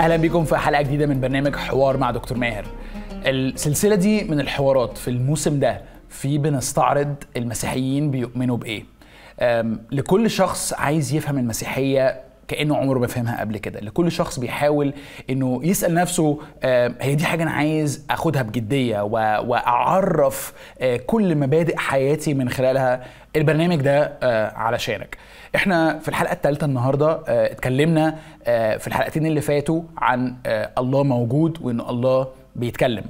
[0.00, 2.64] أهلا بيكم في حلقة جديدة من برنامج حوار مع دكتور ماهر.
[3.26, 8.84] السلسلة دي من الحوارات في الموسم ده في بنستعرض المسيحيين بيؤمنوا بإيه.
[9.92, 13.80] لكل شخص عايز يفهم المسيحية كأنه عمره ما فهمها قبل كده.
[13.80, 14.92] لكل شخص بيحاول
[15.30, 16.38] إنه يسأل نفسه
[17.00, 19.00] هي دي حاجة أنا عايز أخدها بجدية
[19.40, 23.04] وأعرف آه، كل مبادئ حياتي من خلالها.
[23.36, 25.16] البرنامج ده آه، علشانك
[25.54, 31.02] إحنا في الحلقة الثالثه النهارده آه، اتكلمنا آه، في الحلقتين اللي فاتوا عن آه، الله
[31.02, 33.04] موجود وإن الله بيتكلم.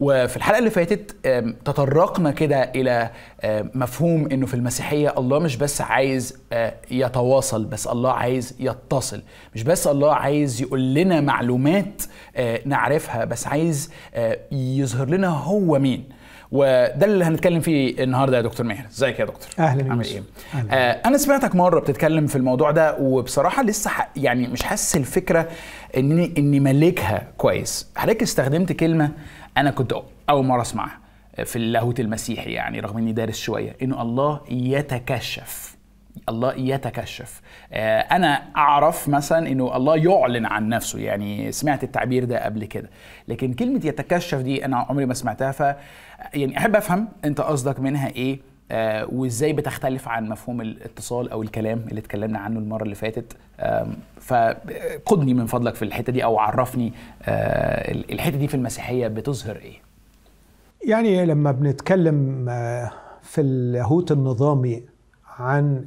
[0.00, 1.26] وفي الحلقة اللي فاتت
[1.64, 3.10] تطرقنا كده إلى
[3.74, 6.38] مفهوم إنه في المسيحية الله مش بس عايز
[6.90, 9.22] يتواصل بس الله عايز يتصل.
[9.54, 12.02] مش بس الله عايز يقول لنا معلومات
[12.64, 13.92] نعرفها بس عايز
[14.52, 16.04] يظهر لنا هو مين.
[16.52, 18.86] وده اللي هنتكلم فيه النهارده يا دكتور ماهر.
[18.90, 20.04] ازيك يا دكتور؟ أهلاً عامل.
[20.04, 20.22] إيه؟
[20.54, 20.74] أهلاً.
[20.74, 24.08] آه أنا سمعتك مرة بتتكلم في الموضوع ده وبصراحة لسه ح...
[24.16, 25.48] يعني مش حاسس الفكرة
[25.96, 27.90] اني إني مالكها كويس.
[27.96, 29.10] حضرتك استخدمت كلمة
[29.56, 29.94] أنا كنت
[30.30, 30.98] أول مرة أسمعها
[31.44, 35.76] في اللاهوت المسيحي يعني رغم إني دارس شوية إنه الله يتكشف.
[36.28, 37.40] الله يتكشف.
[37.72, 42.90] آه، أنا أعرف مثلا إنه الله يعلن عن نفسه يعني سمعت التعبير ده قبل كده.
[43.28, 45.62] لكن كلمة يتكشف دي أنا عمري ما سمعتها ف
[46.34, 51.84] يعني أحب أفهم أنت قصدك منها إيه آه، وإزاي بتختلف عن مفهوم الاتصال أو الكلام
[51.88, 53.36] اللي اتكلمنا عنه المرة اللي فاتت.
[54.20, 59.76] فقدني من فضلك في الحتة دي أو عرفني آه، الحتة دي في المسيحية بتظهر إيه؟
[60.86, 64.82] يعني لما بنتكلم آه، في اللاهوت النظامي
[65.38, 65.86] عن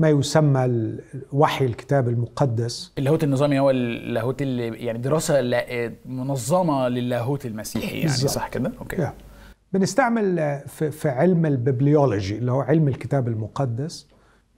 [0.00, 0.92] ما يسمى
[1.32, 2.92] وحي الكتاب المقدس.
[2.98, 5.40] اللاهوت النظامي هو اللاهوت اللي يعني دراسة
[6.06, 8.30] منظمة لللاهوت المسيحي يعني بالظبط.
[8.30, 8.96] صح كده؟ okay.
[8.96, 9.14] يعني
[9.72, 14.06] بنستعمل آه، في علم ال bibliology اللي هو علم الكتاب المقدس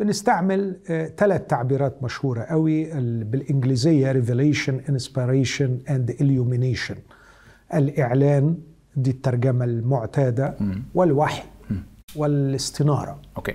[0.01, 0.77] بنستعمل
[1.17, 6.97] ثلاث تعبيرات مشهورة قوي ال- بالإنجليزية revelation inspiration and illumination.
[7.75, 8.57] الإعلان
[8.97, 10.55] دي الترجمة المعتادة
[10.95, 11.43] والوحي
[12.17, 13.21] والاستنارة.
[13.37, 13.53] okay.
[13.53, 13.55] آه،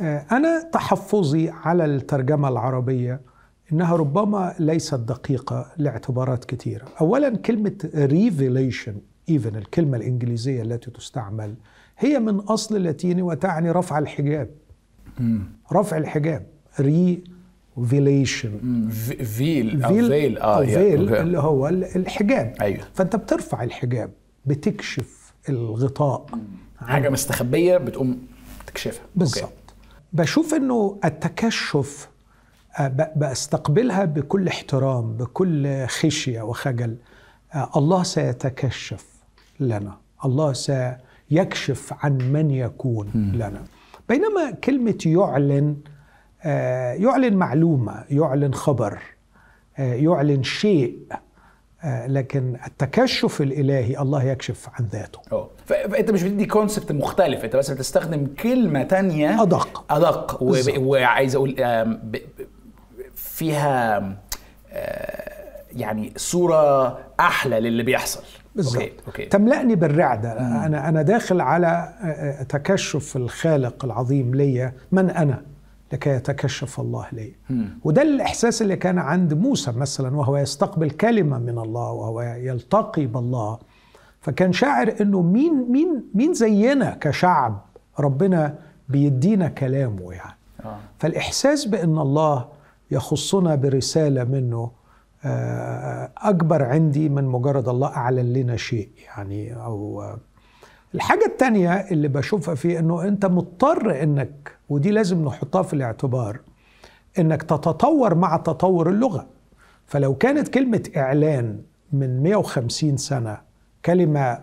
[0.00, 3.20] أنا تحفظي على الترجمة العربية
[3.72, 6.84] إنها ربما ليست دقيقة لاعتبارات كثيرة.
[7.00, 8.92] أولا كلمة revelation
[9.30, 11.54] even الكلمة الإنجليزية التي تستعمل
[11.98, 14.50] هي من أصل لاتيني وتعني رفع الحجاب.
[15.72, 16.46] رفع الحجاب.
[16.78, 18.46] revelation.
[18.62, 21.14] مم، في- veil أو veil veil أو yeah، veil.
[21.14, 22.54] اللي هو ال- الحجاب.
[22.60, 22.84] أيوه.
[22.94, 24.10] فأنت بترفع الحجاب
[24.46, 26.26] بتكشف الغطاء.
[26.80, 28.18] حاجة مستخبية بتقوم
[28.66, 29.04] تكشفها.
[29.16, 29.52] بالظبط.
[30.12, 32.08] بشوف إنه التكشف
[32.78, 36.96] آه، بستقبلها بكل احترام بكل خشية وخجل.
[37.54, 39.06] آه، الله سيتكشف
[39.60, 39.98] لنا.
[40.24, 43.64] الله سيكشف عن من يكون لنا.
[44.08, 45.76] بينما كلمة يعلن
[46.42, 48.98] آه، يعلن معلومة يعلن خبر
[49.78, 50.98] يعلن شيء
[51.84, 55.18] لكن التكشف الإلهي الله يكشف عن ذاته.
[55.32, 59.42] آه فانت مش بتدي كونسبت مختلف أنت بس بتستخدم كلمة تانية.
[59.42, 60.42] أدق.
[60.42, 60.78] و- بالظبط.
[60.78, 61.56] وعايز أقول
[63.14, 63.98] فيها
[64.72, 65.32] آه،
[65.72, 68.22] يعني صورة أحلى للي بيحصل.
[68.54, 68.82] بالظبط.
[69.30, 70.32] تملأني بالرعدة.
[70.66, 74.72] أنا أنا داخل على آه، آه، تكشف الخالق العظيم ليا.
[74.92, 75.42] من أنا؟
[75.92, 77.34] لكي يتكشف الله لي.
[77.84, 83.58] وده الإحساس اللي كان عند موسى مثلا وهو يستقبل كلمة من الله وهو يلتقي بالله.
[84.20, 87.60] فكان شاعر إنه مين مين مين زينا كشعب
[88.00, 88.54] ربنا
[88.88, 90.36] بيدينا كلامه يعني.
[90.64, 90.78] آه.
[90.98, 92.48] فالإحساس بإن الله
[92.90, 94.70] يخصنا برسالة منه
[95.24, 100.04] آه، أكبر عندي من مجرد الله أعلن لنا شيء يعني أو
[100.94, 106.40] الحاجة الثانية اللي بشوفها فيه إنه أنت مضطر إنك ودي لازم نحطها في الاعتبار
[107.18, 109.26] إنك تتطور مع تطور اللغة.
[109.86, 111.60] فلو كانت كلمة إعلان
[111.92, 113.38] من 150 سنة
[113.84, 114.38] كلمة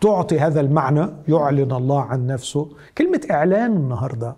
[0.00, 4.36] تعطي هذا المعنى يعلن الله عن نفسه كلمة إعلان النهارده.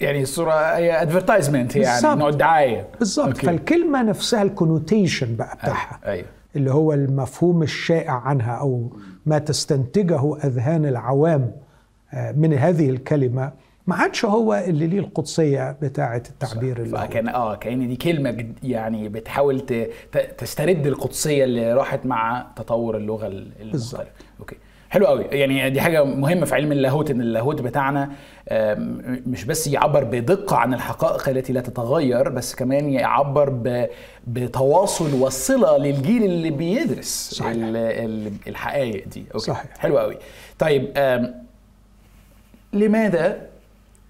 [0.00, 2.88] يعني الصورة هي advertisement يعني دعاية.
[2.98, 3.46] بالظبط okay.
[3.46, 6.00] فالكلمة نفسها ال connotation بقى بتاعها.
[6.06, 6.26] أيوه.
[6.56, 8.90] اللي هو المفهوم الشائع عنها أو
[9.26, 11.52] ما تستنتجه أذهان العوام
[12.14, 13.52] آه، من هذه الكلمة
[13.86, 17.00] ما عادش هو اللي ليه القدسية بتاعة التعبير اللي هو.
[17.02, 19.60] فكان آه كأن دي كلمة جد- يعني بتحاول
[20.38, 23.26] تسترد القدسية اللي راحت مع تطور اللغة.
[23.26, 24.06] المختلفه
[24.40, 24.56] okay
[24.90, 25.24] حلو قوي.
[25.24, 28.10] يعني دي حاجة مهمة في علم اللاهوت إن اللاهوت بتاعنا
[29.26, 33.50] مش بس يعبر بدقة عن الحقائق التي لا تتغير بس كمان يعبر
[34.26, 37.50] بتواصل وصلة للجيل اللي بيدرس صحيح.
[37.52, 39.24] ال- ال- الحقائق دي.
[39.34, 39.38] okay.
[39.46, 39.78] صحيح.
[39.78, 40.16] حلو قوي.
[40.58, 40.92] طيب
[42.72, 43.46] لماذا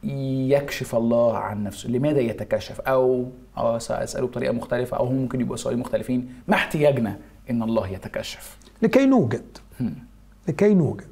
[0.05, 5.57] يكشف الله عن نفسه؟ لماذا يتكشف؟ أو آه سأسأله بطريقة مختلفة أو هم ممكن يبقوا
[5.57, 6.35] سؤالين مختلفين.
[6.49, 7.17] ما احتياجنا
[7.51, 9.59] إن الله يتكشف؟ لكي نوجد.
[10.49, 11.05] لكي نوجد.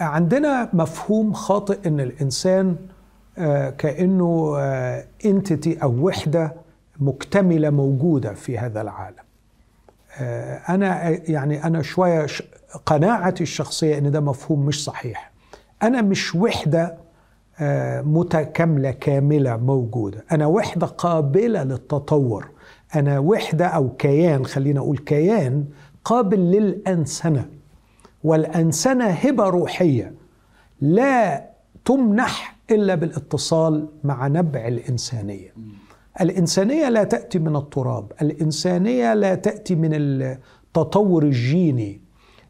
[0.00, 2.76] عندنا مفهوم خاطئ إن الإنسان
[3.38, 4.56] آه، كأنه
[5.24, 6.52] انتيتي أو وحدة
[7.00, 9.16] مكتملة موجودة في هذا العالم.
[10.20, 12.26] آه، أنا يعني أنا شوية
[12.86, 15.30] قناعتي الشخصية إن ده مفهوم مش صحيح.
[15.82, 16.96] أنا مش وحدة
[17.60, 20.24] آه، متكاملة كاملة موجودة.
[20.32, 22.48] أنا وحدة قابلة للتطور.
[22.94, 25.64] أنا وحدة أو كيان خلينا أقول كيان
[26.04, 27.44] قابل للأنسنة.
[28.24, 30.14] والأنسنة هبة روحية.
[30.80, 31.50] لا
[31.84, 35.54] تمنح إلا بالاتصال مع نبع الإنسانية.
[36.20, 38.12] الإنسانية لا تأتي من التراب.
[38.22, 42.00] الإنسانية لا تأتي من التطور الجيني.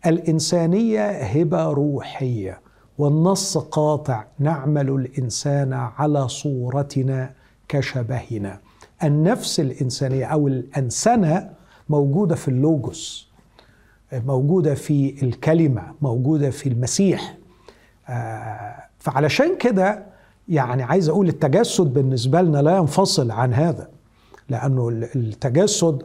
[0.07, 2.61] الإنسانية هبة روحية.
[2.99, 4.25] والنص قاطع.
[4.39, 7.33] نعمل الإنسان على صورتنا
[7.69, 8.61] كشبهنا.
[9.05, 11.51] النفس الإنسانية أو الأنسنة
[11.89, 13.30] موجودة في اللوجوس
[14.13, 17.37] موجودة في الكلمة موجودة في المسيح.
[18.09, 20.07] آه، فعلشان كده
[20.49, 23.89] يعني عايز أقول التجسد بالنسبة لنا لا ينفصل عن هذا
[24.49, 26.03] لأنه التجسد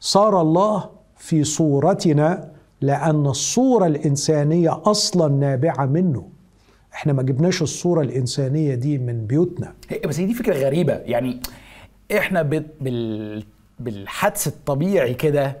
[0.00, 2.50] صار الله في صورتنا
[2.80, 6.28] لأن الصورة الإنسانية أصلا نابعة منه.
[6.94, 9.74] إحنا ما جبناش الصورة الإنسانية دي من بيوتنا.
[10.06, 10.92] بس هي دي فكرة غريبة.
[10.92, 11.40] يعني
[12.18, 13.44] إحنا بال
[13.80, 15.56] بالحدس الطبيعي كده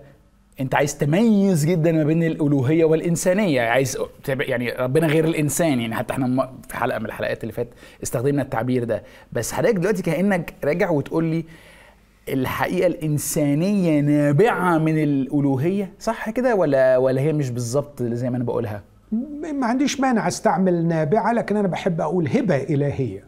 [0.60, 6.12] انت عايز تميز جدا ما بين الألوهية والإنسانية عايز يعني ربنا غير الإنسان يعني حتى
[6.12, 7.70] إحنا في حلقة من الحلقات اللي فاتت
[8.02, 9.02] استخدمنا التعبير ده.
[9.32, 11.44] بس حضرتك دلوقتي كأنك راجع وتقول لي
[12.28, 18.44] الحقيقة الإنسانية نابعة من الألوهية صح كده ولا ولا هي مش بالظبط زي ما أنا
[18.44, 18.82] بقولها؟
[19.54, 23.24] ما عنديش مانع أستعمل نابعة لكن أنا بحب أقول هبة إلهية.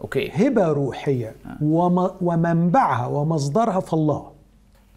[0.00, 0.30] أوكي.
[0.34, 1.58] هبة روحية آه.
[2.20, 4.33] ومنبعها ومصدرها في الله.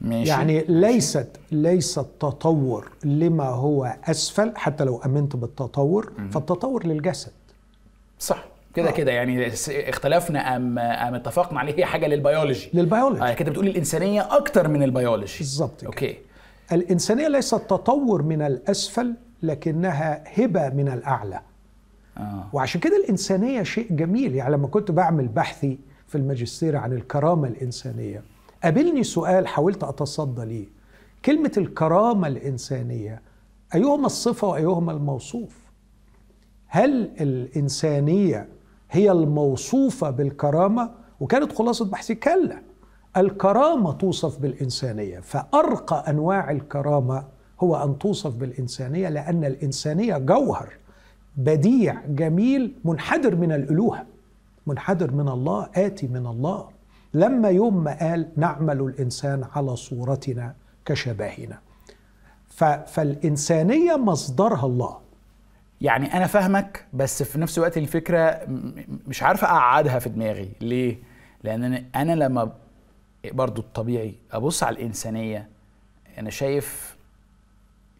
[0.01, 0.29] ماشي.
[0.29, 7.31] يعني ليست ليست تطور لما هو أسفل حتى لو آمنت بالتطور فالتطور للجسد.
[8.19, 8.45] صح.
[8.75, 8.91] كده آه.
[8.91, 12.69] كده يعني اختلفنا أم أم اتفقنا عليه هي حاجة للبيولوجي.
[12.73, 13.21] للبيولوجي.
[13.21, 15.38] آه كده بتقول الإنسانية أكتر من البيولوجي.
[15.38, 16.18] بالظبط okay.
[16.71, 21.39] الإنسانية ليست تطور من الأسفل لكنها هبة من الأعلى.
[22.17, 22.47] آه.
[22.53, 24.35] وعشان كده الإنسانية شيء جميل.
[24.35, 25.77] يعني لما كنت بعمل بحثي
[26.07, 28.21] في الماجستير عن الكرامة الإنسانية
[28.63, 30.68] قابلني سؤال حاولت أتصدى ليه.
[31.25, 33.21] كلمة الكرامة الإنسانية
[33.75, 35.57] أيهما الصفة وأيهما الموصوف؟
[36.68, 38.50] هل الإنسانية
[38.92, 42.62] هي الموصوفة بالكرامة؟ وكانت خلاصة بحثي كلا.
[43.18, 47.24] الكرامة توصف بالإنسانية فأرقى أنواع الكرامة
[47.60, 50.74] هو أن توصف بالإنسانية لأن الإنسانية جوهر
[51.38, 54.06] بديع جميل منحدر من الألوهة.
[54.68, 56.76] منحدر من الله آتي من الله.
[57.17, 60.55] لما يوم ما قال نعمل الإنسان على صورتنا
[60.85, 61.59] كشبهنا.
[62.85, 64.99] فالإنسانية مصدرها الله.
[65.81, 68.41] يعني أنا فاهمك بس في نفس الوقت الفكرة
[69.07, 70.49] مش عارف أقعدها في دماغي.
[70.61, 70.97] ليه؟
[71.43, 72.51] لأن أنا لما
[73.31, 75.49] برضو الطبيعي أبص على الإنسانية
[76.17, 76.97] أنا شايف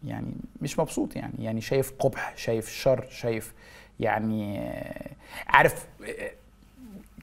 [0.04, 0.32] يعني
[0.62, 3.54] مش مبسوط يعني يعني شايف قبح شايف شر شايف
[4.00, 4.70] يعني
[5.46, 5.86] عارف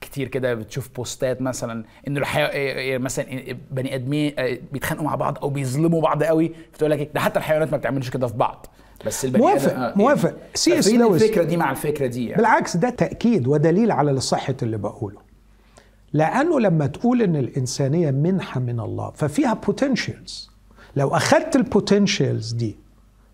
[0.05, 3.25] كتير كده بتشوف بوستات مثلا ان الحيوان مثلا
[3.71, 4.33] بني آدمين
[4.71, 8.27] بيتخانقوا مع بعض أو بيظلموا بعض قوي فتقول لك ده حتى الحيوانات ما بتعملش كده
[8.27, 8.67] في بعض.
[9.05, 10.33] بس البني موافق آه موافق.
[10.53, 11.23] سي إس لويس.
[11.23, 12.37] الفكرة دي مع الفكرة دي يعني.
[12.37, 15.17] بالعكس ده تأكيد ودليل على صحة اللي بقوله.
[16.13, 20.49] لأنه لما تقول إن الإنسانية منحة من الله ففيها potentials
[20.95, 22.77] لو أخذت ال potentials دي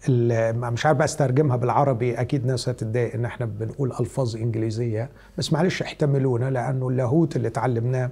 [0.10, 6.50] مش عارف استرجمها بالعربي أكيد ناس هتتضايق إن إحنا بنقول ألفاظ إنجليزية بس معلش احتملونا
[6.50, 8.12] لأنه اللاهوت اللي اتعلمناه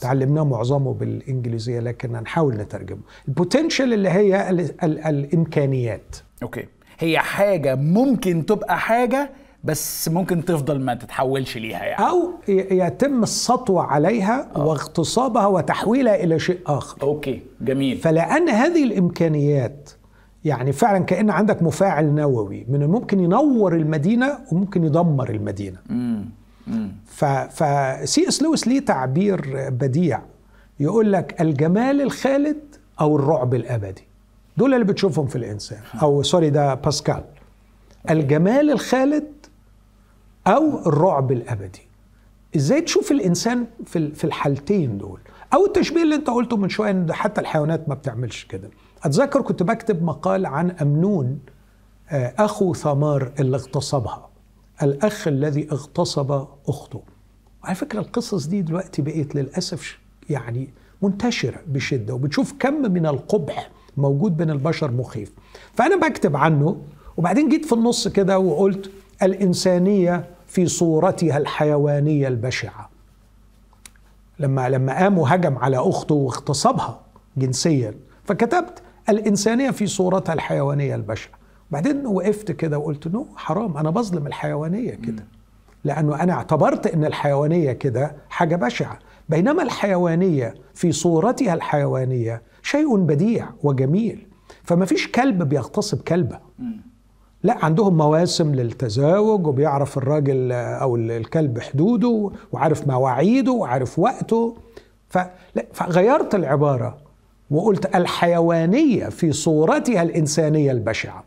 [0.00, 3.00] تعلمناه معظمه بالإنجليزية لكن هنحاول نترجمه.
[3.28, 6.16] ال potential اللي هي ال ال الإمكانيات.
[6.42, 6.64] okay.
[6.98, 9.30] هي حاجة ممكن تبقى حاجة
[9.64, 12.08] بس ممكن تفضل ما تتحولش ليها يعني.
[12.08, 14.66] أو يتم السطو عليها أوه.
[14.66, 17.02] واغتصابها وتحويلها إلى شيء آخر.
[17.02, 17.42] okay.
[17.60, 17.96] جميل.
[17.96, 19.90] فلأن هذه الإمكانيات
[20.44, 25.78] يعني فعلا كأن عندك مفاعل نووي من الممكن ينور المدينة وممكن يدمر المدينة.
[27.06, 30.22] فسي إس لويس ليه تعبير بديع.
[30.80, 32.60] يقول لك الجمال الخالد
[33.00, 34.02] أو الرعب الأبدي.
[34.56, 35.80] دول اللي بتشوفهم في الإنسان.
[36.02, 37.24] أو sorry ده باسكال.
[38.10, 39.32] الجمال الخالد
[40.46, 41.88] أو الرعب الأبدي.
[42.56, 45.20] إزاي تشوف الإنسان في في الحالتين دول؟
[45.54, 48.70] أو التشبيه اللي أنت قلته من شوية إن حتى الحيوانات ما بتعملش كده.
[49.04, 51.38] أتذكر كنت بكتب مقال عن أمنون
[52.10, 54.28] آه، أخو ثمار اللي اغتصبها.
[54.82, 57.02] الأخ الذي اغتصب أخته.
[57.64, 59.98] وعلى فكرة القصص دي دلوقتي بقيت للأسف
[60.30, 60.70] يعني
[61.02, 65.32] منتشرة بشدة وبتشوف كم من القبح موجود بين البشر مخيف.
[65.74, 66.76] فأنا بكتب عنه
[67.16, 68.90] وبعدين جيت في النص كده وقلت
[69.22, 72.90] الإنسانية في صورتها الحيوانية البشعة.
[74.38, 77.00] لما لما قام وهجم على أخته واغتصبها
[77.36, 81.32] جنسيا فكتبت الإنسانية في صورتها الحيوانية البشعة.
[81.70, 85.24] بعدين وقفت كده وقلت نو حرام أنا بظلم الحيوانية كده.
[85.84, 88.98] لأنه أنا اعتبرت إن الحيوانية كده حاجة بشعة.
[89.28, 94.26] بينما الحيوانية في صورتها الحيوانية شيء بديع وجميل.
[94.64, 96.38] فما فيش كلب بيغتصب كلبة.
[97.42, 104.56] لا عندهم مواسم للتزاوج وبيعرف الراجل أو الكلب حدوده وعارف مواعيده وعارف وقته.
[105.72, 107.07] فغيرت العبارة.
[107.50, 111.24] وقلت الحيوانية في صورتها الإنسانية البشعة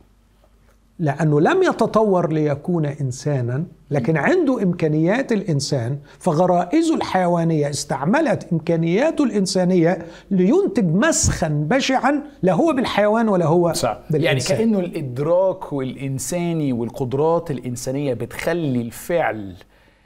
[1.00, 10.86] لأنه لم يتطور ليكون إنسانا لكن عنده إمكانيات الإنسان فغرائزه الحيوانية استعملت امكانياته الإنسانية لينتج
[10.86, 14.00] مسخا بشعا لا هو بالحيوان ولا هو صح.
[14.10, 14.58] بالإنسان.
[14.58, 19.56] يعني كأنه الإدراك والإنساني والقدرات الإنسانية بتخلي الفعل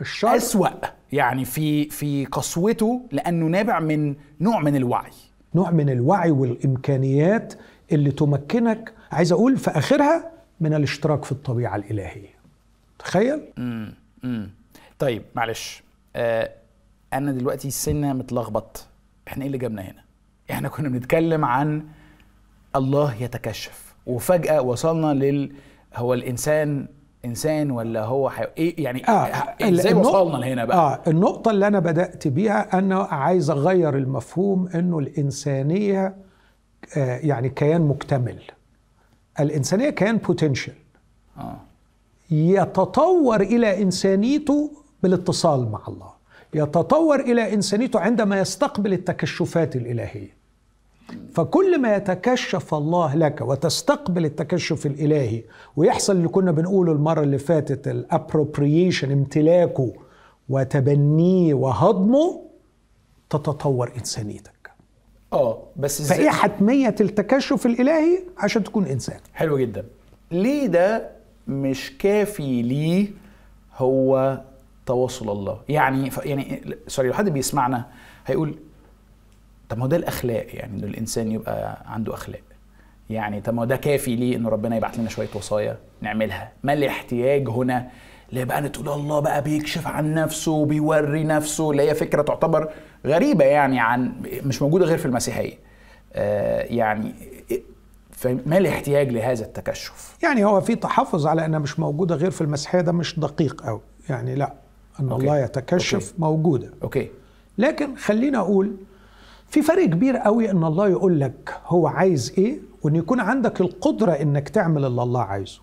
[0.02, 0.70] الشر أسوأ
[1.12, 5.12] يعني في في قسوته لأنه نابع من نوع من الوعي
[5.56, 7.54] نوع من الوعي والإمكانيات
[7.92, 12.36] اللي تمكنك عايز أقول في آخرها من الاشتراك في الطبيعة الإلهية.
[13.00, 13.94] تخيل؟ امم
[14.24, 14.50] امم
[15.00, 15.84] طيب معلش.
[16.16, 16.52] آه
[17.14, 18.88] أنا دلوقتي سنة متلخبط.
[19.28, 20.02] إحنا إيه اللي جابنا هنا؟
[20.52, 21.84] إحنا كنا بنتكلم عن
[22.76, 23.96] الله يتكشف.
[24.06, 25.52] وفجأة وصلنا لل
[25.96, 26.88] هو الإنسان
[27.26, 28.46] إنسان ولا هو حي...
[28.58, 29.28] إيه يعني آه
[29.62, 35.00] إزاي وصلنا لهنا بقى؟ آه النقطة اللي أنا بدأت بيها أنا عايز أغير المفهوم انه
[35.00, 36.16] الإنسانية
[36.98, 38.40] آه يعني كيان مكتمل.
[39.40, 40.74] الإنسانية كان بوتنشال
[41.38, 41.58] آه.
[42.32, 44.72] يتطور إلى إنسانيته
[45.04, 46.10] بالاتصال مع الله.
[46.54, 50.45] يتطور إلى إنسانيته عندما يستقبل التكشفات الإلهية.
[51.34, 55.44] فكل ما يتكشف الله لك وتستقبل التكشف الإلهي
[55.76, 59.94] ويحصل اللي كنا بنقوله المرة اللي فاتت ال appropriation امتلاكه
[60.50, 62.42] وتبنيه وهضمه
[63.30, 64.72] تتطور إنسانيتك.
[65.34, 69.20] آه بس إزاي؟ فإيه حتمية التكشف الإلهي؟ عشان تكون إنسان.
[69.34, 69.86] حلو جدا.
[70.32, 71.10] ليه ده
[71.48, 73.08] مش كافي ليه
[73.78, 74.42] هو
[74.86, 76.10] تواصل الله؟ يعني.
[76.24, 77.86] يعني سوري لو حد بيسمعنا
[78.26, 78.56] هيقول
[79.70, 82.42] طب ما هو ده الأخلاق يعني إنه الإنسان يبقى عنده أخلاق.
[83.10, 86.74] يعني طب ما هو ده كافي ليه إنه ربنا يبعت لنا شوية وصايا نعملها؟ ما
[86.74, 87.88] الاحتياج هنا
[88.30, 92.70] اللي بقى تقول الله بقى بيكشف عن نفسه وبيوري نفسه اللي هي فكرة تعتبر
[93.06, 94.14] غريبة يعني عن
[94.46, 95.54] مش موجودة غير في المسيحية.
[96.14, 97.14] آه يعني
[98.12, 102.82] فما الاحتياج لهذا التكشف؟ يعني هو في تحفظ على أنها مش موجودة غير في المسيحية
[102.82, 104.54] ده مش دقيق قوي يعني لا
[105.00, 105.24] إن okay.
[105.24, 106.14] الله يتكشف okay.
[106.22, 106.72] موجودة.
[106.84, 107.10] أوكي.
[107.58, 108.76] لكن خلينا أقول
[109.48, 114.12] في فرق كبير قوي إن الله يقول لك هو عايز إيه وإن يكون عندك القدرة
[114.12, 115.60] إنك تعمل اللي الله عايزه.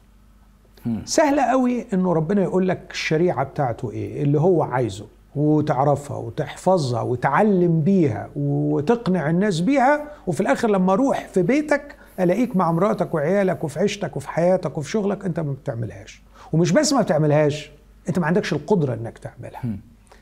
[1.04, 7.80] سهلة قوي إنه ربنا يقول لك الشريعة بتاعته إيه اللي هو عايزه وتعرفها وتحفظها وتعلم
[7.80, 13.78] بيها وتقنع الناس بيها وفي الآخر لما أروح في بيتك ألاقيك مع مراتك وعيالك وفي
[13.78, 16.22] عيشتك وفي حياتك وفي شغلك أنت ما بتعملهاش.
[16.52, 17.70] ومش بس ما بتعملهاش
[18.08, 19.62] أنت ما عندكش القدرة إنك تعملها.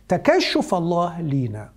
[0.09, 1.69] تكشف الله لينا.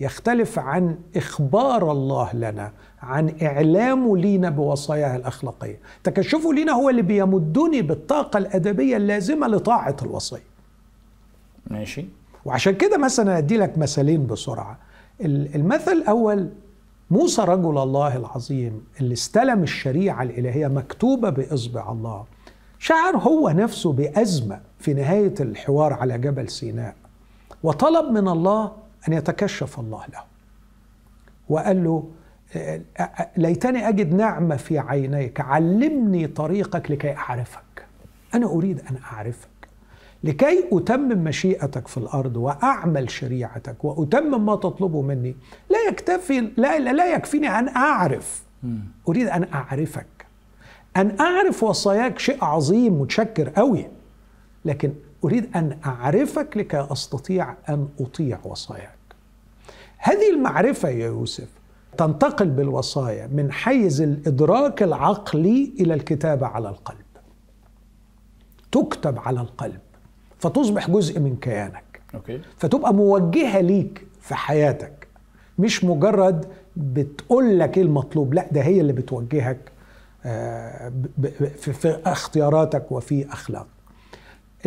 [0.00, 5.78] يختلف عن إخبار الله لنا عن اعلامه لينا بوصاياه الأخلاقية.
[6.04, 10.42] تكشفه لينا هو اللي بيمدني بالطاقة الأدبية اللازمة لطاعة الوصيه
[11.66, 12.04] ماشي.
[12.44, 14.78] وعشان كده مثلا أدي لك مثالين بسرعة.
[15.20, 16.48] المثل الأول
[17.10, 22.24] موسى رجل الله العظيم اللي استلم الشريعة الإلهية مكتوبة بإصبع الله.
[22.78, 26.94] شعر هو نفسه بأزمة في نهاية الحوار على جبل سيناء.
[27.62, 28.72] وطلب من الله
[29.08, 30.22] أن يتكشف الله له.
[31.48, 32.10] وقال له
[33.36, 37.86] ليتني أجد نعمة في عينيك علمني طريقك لكي أعرفك.
[38.34, 39.48] أنا أريد أن أعرفك.
[40.24, 45.36] لكي أتمم مشيئتك في الأرض وأعمل شريعتك وأتمم ما تطلبه مني
[45.70, 48.42] لا يكتفي لا, لا يكفيني أن أعرف.
[49.08, 50.06] أريد أن أعرفك.
[50.96, 53.86] أن أعرف وصاياك شيء عظيم متشكر قوي
[54.64, 54.92] لكن
[55.24, 58.98] أريد أن أعرفك لكي أستطيع أن أطيع وصاياك.
[59.98, 61.48] هذه المعرفة يا يوسف
[61.98, 66.96] تنتقل بالوصايا من حيز الإدراك العقلي إلى الكتابة على القلب.
[68.72, 69.80] تكتب على القلب
[70.38, 72.00] فتصبح جزء من كيانك.
[72.14, 72.40] أوكي.
[72.56, 75.08] فتبقى موجهة ليك في حياتك
[75.58, 76.46] مش مجرد
[76.76, 79.58] بتقول لك إيه المطلوب لا ده هي اللي بتوجهك
[80.24, 80.92] آه،
[81.56, 83.66] في اختياراتك وفي أخلاقك.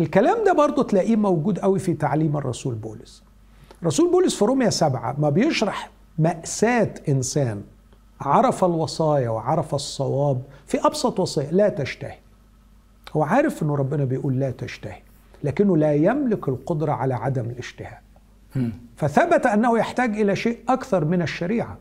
[0.00, 3.22] الكلام ده برضه تلاقيه موجود قوي في تعليم الرسول بولس.
[3.84, 7.62] رسول بولس في روميا سبعة ما بيشرح مأساة إنسان
[8.20, 12.18] عرف الوصايا وعرف الصواب في أبسط وصية لا تشتهي.
[13.16, 14.98] هو عارف أنه ربنا بيقول لا تشتهي
[15.44, 18.02] لكنه لا يملك القدرة على عدم الاشتهاء.
[18.96, 21.78] فثبت أنه يحتاج إلى شيء أكثر من الشريعة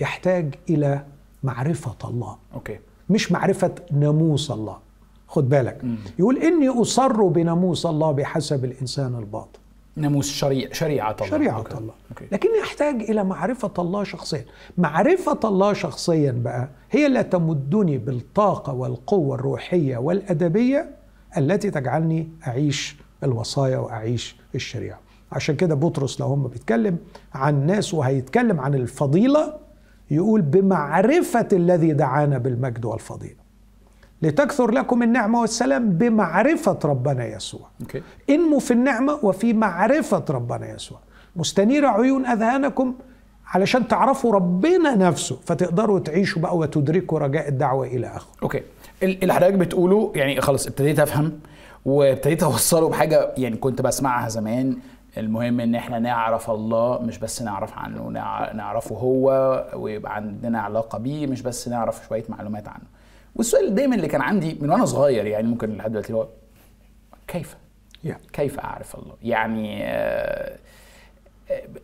[0.00, 1.04] يحتاج إلى
[1.42, 2.36] معرفة الله.
[2.54, 2.78] okay.
[3.10, 4.78] مش معرفة ناموس الله.
[5.28, 5.82] خد بالك.
[6.18, 9.58] يقول إني أصر بناموس الله بحسب الإنسان الباطن.
[9.96, 11.30] ناموس شريعة شريعة الله.
[11.30, 11.78] شريعة okay.
[11.78, 11.92] الله.
[12.10, 12.24] okay.
[12.32, 14.44] لكن يحتاج إلى معرفة الله شخصيا.
[14.78, 20.90] معرفة الله شخصيا بقى هي اللي تمدني بالطاقة والقوة الروحية والأدبية
[21.36, 24.98] التي تجعلني أعيش الوصايا وأعيش الشريعة.
[25.32, 26.98] عشان كده بطرس لو هم بيتكلم
[27.34, 29.54] عن ناس وهيتكلم عن الفضيلة
[30.10, 33.45] يقول بمعرفة الذي دعانا بالمجد والفضيلة.
[34.22, 37.60] لتكثر لكم النعمة والسلام بمعرفة ربنا يسوع.
[37.80, 38.02] okay.
[38.30, 40.98] انموا في النعمة وفي معرفة ربنا يسوع.
[41.36, 42.94] مستنيرة عيون أذهانكم
[43.46, 48.62] علشان تعرفوا ربنا نفسه فتقدروا تعيشوا بقى وتدركوا رجاء الدعوة إلى آخره okay.
[49.02, 51.32] ال- اللي حضرتك بتقوله يعني خلاص ابتديت أفهم
[51.84, 54.76] وابتديت أوصله بحاجة يعني كنت بسمعها زمان.
[55.18, 59.30] المهم إن إحنا نعرف الله مش بس نعرف عنه نع- نعرفه هو
[59.76, 62.84] ويبقى عندنا علاقة بيه مش بس نعرف شوية معلومات عنه.
[63.36, 66.28] والسؤال دايما اللي كان عندي من وأنا صغير يعني ممكن لحد دلوقتي هو
[67.28, 67.56] كيف؟
[68.06, 68.30] Yeah.
[68.32, 70.58] كيف أعرف الله؟ يعني آه،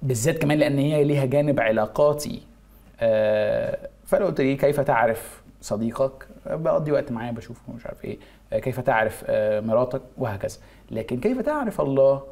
[0.03, 2.43] بالذات كمان لأن هي ليها جانب علاقاتي.
[3.01, 8.19] آه، فلو قلت لي كيف تعرف صديقك؟ بقضي وقت معاه بشوفه مش عارف إيه.
[8.53, 9.25] آه، كيف تعرف
[9.65, 10.59] مراتك؟ وهكذا.
[10.91, 12.23] لكن كيف تعرف الله؟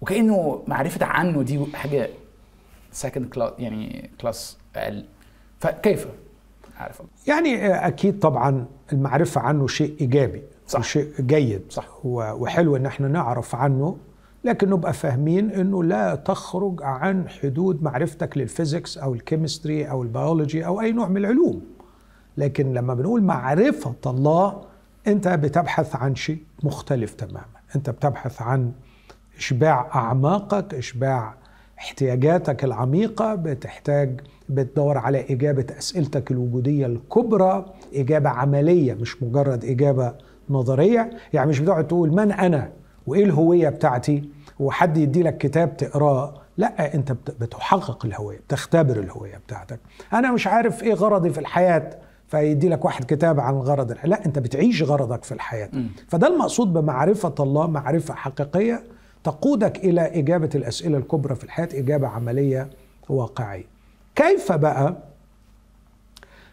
[0.00, 2.10] وكأنه معرفة عنه دي حاجة
[2.92, 5.04] second class يعني class أقل
[5.60, 6.06] فكيف؟
[6.86, 10.82] الله يعني أكيد طبعا المعرفة عنه شيء إيجابي صح.
[10.82, 11.88] شيء جيد صح.
[12.04, 13.96] وحلو إن إحنا نعرف عنه
[14.44, 20.02] لكن نبقى فاهمين إنه لا تخرج عن حدود معرفتك لل physics أو ال chemistry أو
[20.02, 21.62] البيولوجي أو أي نوع من العلوم
[22.36, 24.62] لكن لما بنقول معرفة الله
[25.06, 27.44] أنت بتبحث عن شيء مختلف تماما
[27.76, 28.72] أنت بتبحث عن
[29.36, 31.34] إشباع أعماقك إشباع
[31.80, 37.64] احتياجاتك العميقة بتحتاج بتدور على إجابة أسئلتك الوجودية الكبرى
[37.94, 40.14] إجابة عملية مش مجرد إجابة
[40.50, 41.10] نظرية.
[41.32, 42.70] يعني مش بتقعد تقول من أنا
[43.06, 44.28] وإيه الهوية بتاعتي
[44.60, 46.34] وحد يدي لك كتاب تقراه.
[46.56, 49.78] لا أنت بت- بتحقق الهوية بتختبر الهوية بتاعتك.
[50.12, 51.90] أنا مش عارف إيه غرضي في الحياة
[52.28, 55.70] فيدي لك واحد كتاب عن غرض الحياة لا أنت بتعيش غرضك في الحياة.
[56.08, 58.82] فده المقصود بمعرفة الله معرفة حقيقية.
[59.24, 62.70] تقودك إلى إجابة الأسئلة الكبرى في الحياة إجابة عملية
[63.08, 63.64] واقعية.
[64.16, 64.96] كيف بقى؟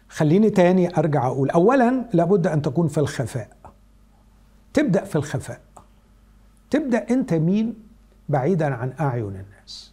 [0.08, 3.48] خليني تاني أرجع أقول أولا لابد أن تكون في الخفاء.
[4.74, 5.60] تبدأ في الخفاء.
[6.70, 7.74] تبدأ أنت مين؟
[8.28, 9.92] بعيدا عن أعين الناس.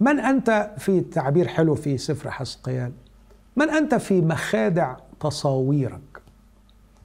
[0.00, 2.92] من أنت في تعبير حلو في سفر حسقيال
[3.56, 6.22] من أنت في مخادع تصاويرك؟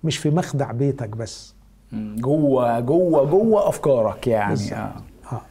[0.04, 1.53] مش في مخدع بيتك بس.
[1.94, 4.74] جوة جوة جوة أفكارك يعني.
[4.74, 4.94] آه.
[5.32, 5.42] آه.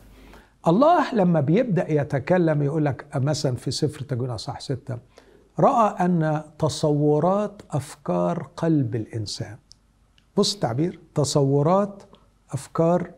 [0.69, 4.99] الله لما بيبدأ يتكلم يقول لك مثلا في سفر تكوين أصح ستة
[5.61, 9.57] رأى أن تصورات أفكار قلب الإنسان
[10.37, 12.03] بص التعبير تصورات
[12.53, 13.11] أفكار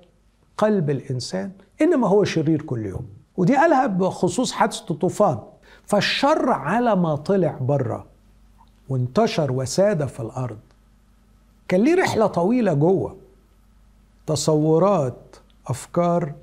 [0.58, 5.38] قلب الإنسان إنما هو شرير كل يوم ودي قالها بخصوص حادثة الطوفان
[5.84, 8.06] فالشر على ما طلع بره
[8.88, 10.58] وانتشر وساد في الأرض
[11.68, 13.16] كان ليه رحلة طويلة جوه.
[14.26, 16.34] تصورات أفكار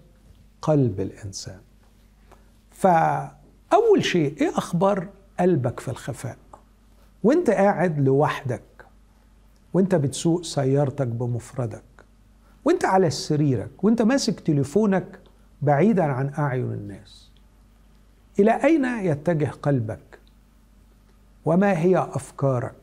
[0.61, 1.59] قلب الإنسان.
[2.71, 5.07] فأول شيء إيه أخبار
[5.39, 6.37] قلبك في الخفاء؟
[7.23, 8.61] وأنت قاعد لوحدك
[9.73, 11.83] وأنت بتسوق سيارتك بمفردك
[12.65, 15.19] وأنت على سريرك وأنت ماسك تليفونك
[15.61, 17.31] بعيدا عن أعين الناس.
[18.39, 20.19] إلى أين يتجه قلبك؟
[21.45, 22.75] وما هي أفكارك؟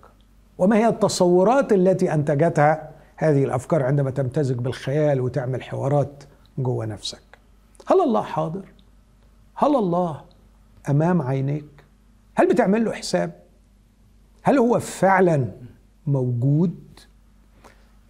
[0.59, 6.25] وما هي التصورات التي أنتجتها هذه الأفكار عندما تمتزج بالخيال وتعمل حوارات
[6.59, 7.23] جوه نفسك؟
[7.87, 8.64] هل الله حاضر؟
[9.55, 10.25] هل الله
[10.88, 11.85] أمام عينيك؟
[12.37, 13.33] هل بتعمل له حساب؟
[14.42, 15.53] هل هو فعلا
[16.07, 16.79] موجود؟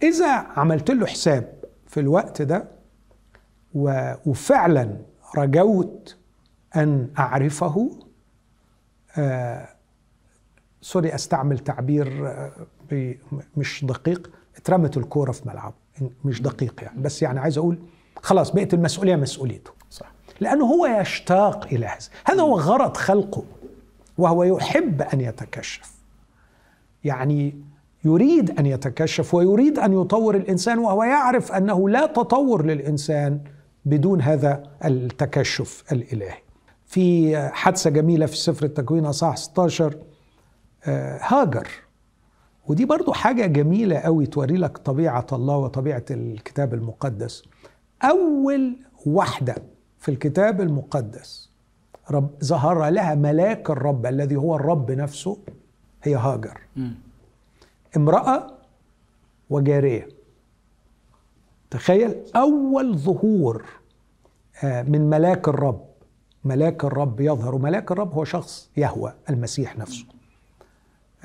[0.03, 1.53] إذا عملت له حساب
[1.87, 2.65] في الوقت ده
[4.25, 4.97] وفعلا
[5.37, 6.17] رجوت
[6.75, 7.89] أن أعرفه
[9.17, 9.69] آه
[10.81, 13.15] سوري أستعمل تعبير آه،
[13.57, 15.75] مش دقيق اترمت الكورة في ملعبه
[16.25, 17.01] مش دقيق يعني.
[17.01, 17.77] بس يعني عايز أقول
[18.15, 19.71] خلاص بقت المسؤولية مسؤوليته.
[19.89, 20.11] صح.
[20.39, 22.07] لأنه هو يشتاق إلى هذا.
[22.25, 23.43] هذا هو غرض خلقه
[24.17, 25.91] وهو يحب أن يتكشف.
[27.03, 27.63] يعني
[28.05, 33.39] يريد أن يتكشف ويريد أن يطور الإنسان وهو يعرف أنه لا تطور للإنسان
[33.85, 36.37] بدون هذا التكشف الإلهي.
[36.85, 40.08] في حادثة جميلة في سفر التكوين أصحاح 16 آه،
[41.21, 41.67] هاجر.
[42.67, 47.43] ودي برضو حاجة جميلة قوي توري لك طبيعة الله وطبيعة الكتاب المقدس.
[48.03, 49.55] أول واحدة
[49.99, 51.49] في الكتاب المقدس
[52.11, 55.37] رب ظهر لها ملاك الرب الذي هو الرب نفسه
[56.03, 56.61] هي هاجر.
[57.97, 58.47] امرأة
[59.49, 60.07] وجارية.
[61.71, 63.65] تخيل أول ظهور
[64.63, 65.85] آه، من ملاك الرب.
[66.43, 70.05] ملاك الرب يظهر ملاك الرب هو شخص يهوى المسيح نفسه.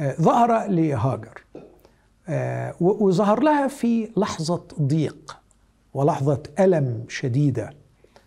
[0.01, 1.45] ظهر لهاجر
[2.29, 5.37] آه، وظهر لها في لحظة ضيق
[5.95, 7.75] ولحظة ألم شديدة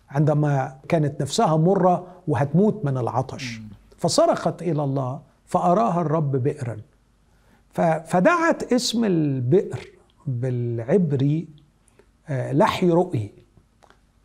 [0.10, 3.60] عندما كانت نفسها مرة وهتموت من العطش.
[3.98, 6.78] فصرخت إلى الله فأراها الرب بئرا.
[8.06, 9.92] فدعت اسم البئر
[10.28, 11.48] بالعبري
[12.30, 13.32] آه، لحي رؤي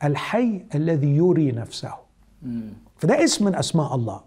[0.04, 1.94] الحي الذي يري نفسه.
[2.96, 4.20] فده اسم من أسماء الله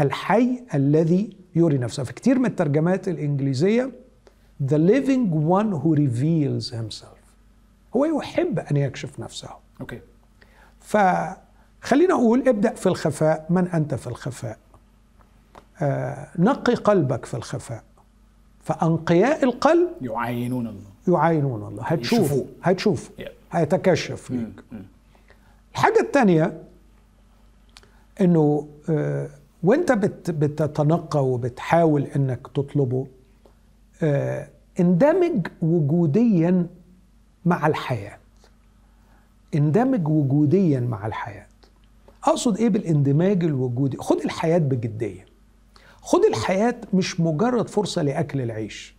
[0.00, 2.04] الحي الذي يري نفسه.
[2.04, 3.90] في كتير من الترجمات الإنجليزية
[4.66, 7.20] the living one who reveals himself.
[7.96, 9.48] هو يحب أن يكشف نفسه.
[9.80, 10.00] أوكي.
[10.80, 13.46] فخلينا أقول ابدأ في الخفاء.
[13.50, 14.58] من أنت في الخفاء؟
[15.82, 17.84] آه نقي قلبك في الخفاء.
[18.62, 20.90] فأنقياء القلب يعاينون الله.
[21.18, 21.82] يعاينون الله.
[21.82, 22.34] هتشوف.
[22.62, 23.10] هتشوف.
[23.18, 23.28] Yeah.
[23.52, 24.64] هيتكشف ليك.
[25.72, 26.62] الحاجة الثانية
[28.20, 29.28] إنه آه،
[29.62, 29.92] وانت
[30.28, 33.06] بتتنقى وبتحاول انك تطلبه
[34.02, 34.48] آه،
[34.80, 36.66] اندمج وجوديا
[37.44, 38.18] مع الحياة.
[39.54, 41.46] اندمج وجوديا مع الحياة.
[42.24, 45.26] اقصد إيه بالاندماج الوجودي؟ خد الحياة بجدية.
[46.02, 48.94] خد الحياة مش مجرد فرصة لأكل العيش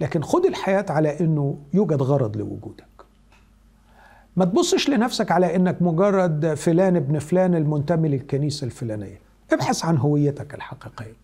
[0.00, 2.84] لكن خد الحياة على إنه يوجد غرض لوجودك.
[4.36, 9.29] ما تبصش لنفسك على إنك مجرد فلان ابن فلان المنتمي للكنيسة الفلانية.
[9.52, 11.14] ابحث عن هويتك الحقيقية.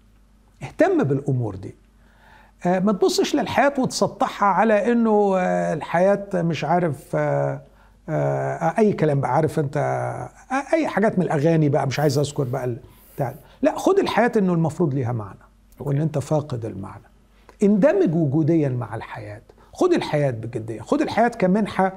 [0.62, 1.75] اهتم بالأمور دي.
[2.67, 7.61] آه، ما تبصش للحياة وتسطحها على إنه آه، الحياة مش عارف آه،
[8.79, 9.77] أي كلام بقى عارف أنت
[10.73, 12.77] أي حاجات من الأغاني بقى مش عايز أذكر بقى
[13.15, 13.35] بتاع.
[13.62, 15.39] لا خد الحياة إنه المفروض ليها معنى
[15.81, 17.03] وإن أنت فاقد المعنى.
[17.62, 19.43] اندمج وجوديا مع الحياة.
[19.73, 20.81] خد الحياة بجدية.
[20.81, 21.93] خد الحياة كمنحة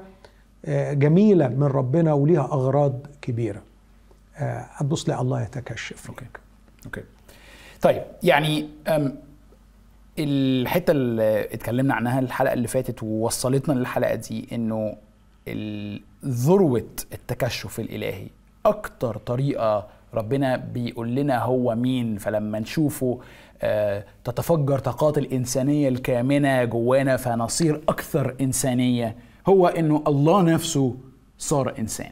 [0.92, 3.62] جميلة من ربنا وليها أغراض كبيرة.
[4.40, 6.24] هتبص لا الله يتكشف okay.
[6.86, 7.02] okay.
[7.82, 8.68] طيب يعني
[10.18, 14.96] الحتة اللي اتكلمنا عنها الحلقة اللي فاتت ووصلتنا للحلقة دي إنه
[16.26, 18.26] ذروة التكشف الإلهي
[18.66, 23.20] أكتر طريقة ربنا بيقول لنا هو مين فلما نشوفه
[23.62, 29.16] آه، تتفجر طاقات الإنسانية الكامنة جوانا فنصير أكثر إنسانية.
[29.48, 30.96] هو إنه الله نفسه
[31.38, 32.10] صار إنسان.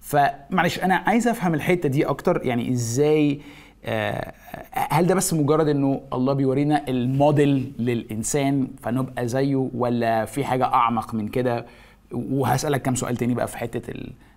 [0.00, 3.40] فمعلش أنا عايز أفهم الحتة دي أكتر يعني إزاي
[3.84, 4.32] آه
[4.72, 11.14] هل ده بس مجرد إنه الله بيورينا الموديل للإنسان فنبقى زيه ولا في حاجة أعمق
[11.14, 11.66] من كده؟
[12.12, 13.94] وهسألك كم سؤال تاني بقى في حتة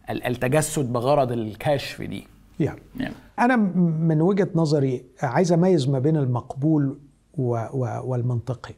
[0.09, 2.27] التجسد بغرض الكشف دي.
[2.63, 2.69] yeah.
[2.99, 3.11] yeah.
[3.39, 6.97] أنا من وجهة نظري عايز أميز ما بين المقبول
[7.37, 8.73] و و والمنطقي.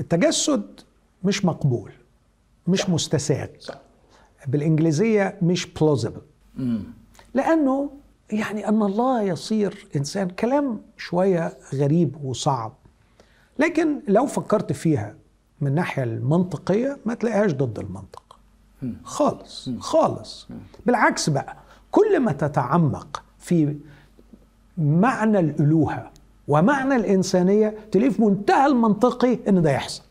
[0.00, 0.80] التجسد
[1.24, 1.90] مش مقبول
[2.66, 3.46] مش مستساغ.
[4.48, 6.58] بالإنجليزية مش plausible.
[7.34, 7.90] لأنه
[8.32, 12.72] يعني أن الله يصير إنسان كلام شوية غريب وصعب.
[13.58, 15.14] لكن لو فكرت فيها
[15.60, 18.36] من الناحيه المنطقية ما تلاقيهاش ضد المنطق.
[19.04, 20.48] خالص خالص.
[20.86, 21.56] بالعكس بقى
[21.90, 23.76] كل ما تتعمق في
[24.78, 26.10] معنى الألوهة
[26.48, 30.02] ومعنى الإنسانية تلاقيه في منتهى المنطقي إن ده يحصل.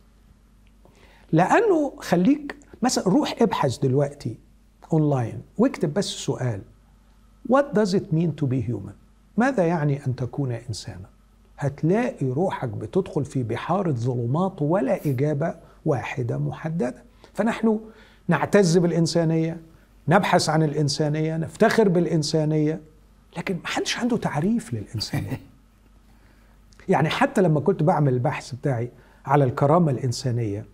[1.32, 4.40] لأنه خليك مثلا روح ابحث دلوقتي
[4.94, 6.62] اونلاين واكتب بس سؤال
[7.50, 8.94] What does it mean to be human؟
[9.38, 11.10] ماذا يعني أن تكون إنسانا؟
[11.58, 17.80] هتلاقي روحك بتدخل في بحار الظلمات ولا إجابة واحدة محددة فنحن
[18.28, 19.62] نعتز بالإنسانية
[20.08, 22.82] نبحث عن الإنسانية نفتخر بالإنسانية
[23.38, 25.40] لكن ما حدش عنده تعريف للإنسانية
[26.90, 28.92] يعني حتى لما كنت بعمل البحث بتاعي
[29.26, 30.66] على الكرامة الإنسانية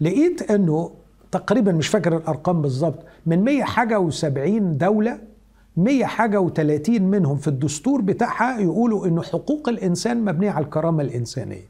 [0.00, 0.94] لقيت أنه
[1.32, 5.20] تقريبا مش فاكر الأرقام بالظبط من 100 حاجة و70 دولة
[5.76, 11.64] 100 حاجة و30 منهم في الدستور بتاعها يقولوا إنه حقوق الإنسان مبنية على الكرامة الإنسانية.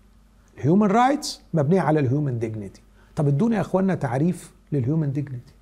[0.59, 2.81] ال human rights مبنية على ال human dignity
[3.16, 5.52] طب ادونا يا اخوانا تعريف لل human dignity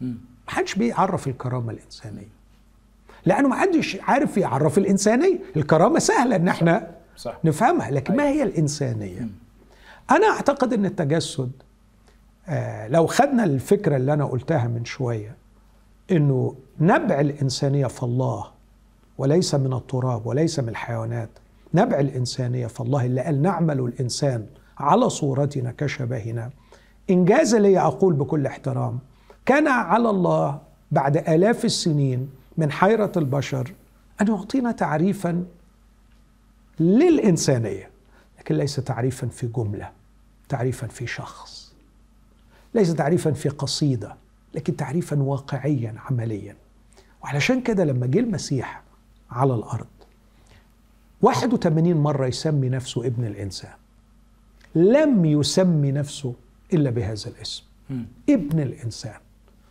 [0.00, 0.14] ما
[0.46, 2.28] حدش بيعرف الكرامة الإنسانية.
[3.26, 5.38] لأنه ما حدش عارف يعرف الإنسانية.
[5.56, 7.38] الكرامة سهلة إن إحنا صح.
[7.44, 9.28] نفهمها لكن ما هي الإنسانية؟
[10.10, 11.50] أنا أعتقد إن التجسد
[12.88, 15.36] لو خدنا الفكرة اللي أنا قلتها من شوية
[16.10, 18.44] إنه نبع الإنسانية في الله
[19.18, 21.30] وليس من التراب وليس من الحيوانات
[21.74, 24.46] نبع الإنسانية في الله اللي قال نعمل الإنسان
[24.78, 26.50] على صورتنا كشبهنا.
[27.10, 28.98] إنجاز لي أقول بكل احترام
[29.46, 30.58] كان على الله
[30.92, 33.72] بعد آلاف السنين من حيرة البشر
[34.20, 35.44] أن يعطينا تعريفا
[36.80, 37.90] للإنسانية
[38.38, 39.90] لكن ليس تعريفا في جملة
[40.48, 41.57] تعريفا في شخص.
[42.78, 44.16] ليس تعريفا في قصيدة
[44.54, 46.56] لكن تعريفا واقعيا عمليا.
[47.22, 48.82] وعلشان كده لما جه المسيح
[49.30, 49.86] على الأرض
[51.22, 53.72] 81 مرة يسمي نفسه ابن الإنسان.
[54.74, 56.34] لم يسمي نفسه
[56.72, 57.64] إلا بهذا الاسم
[58.30, 59.20] ابن الإنسان.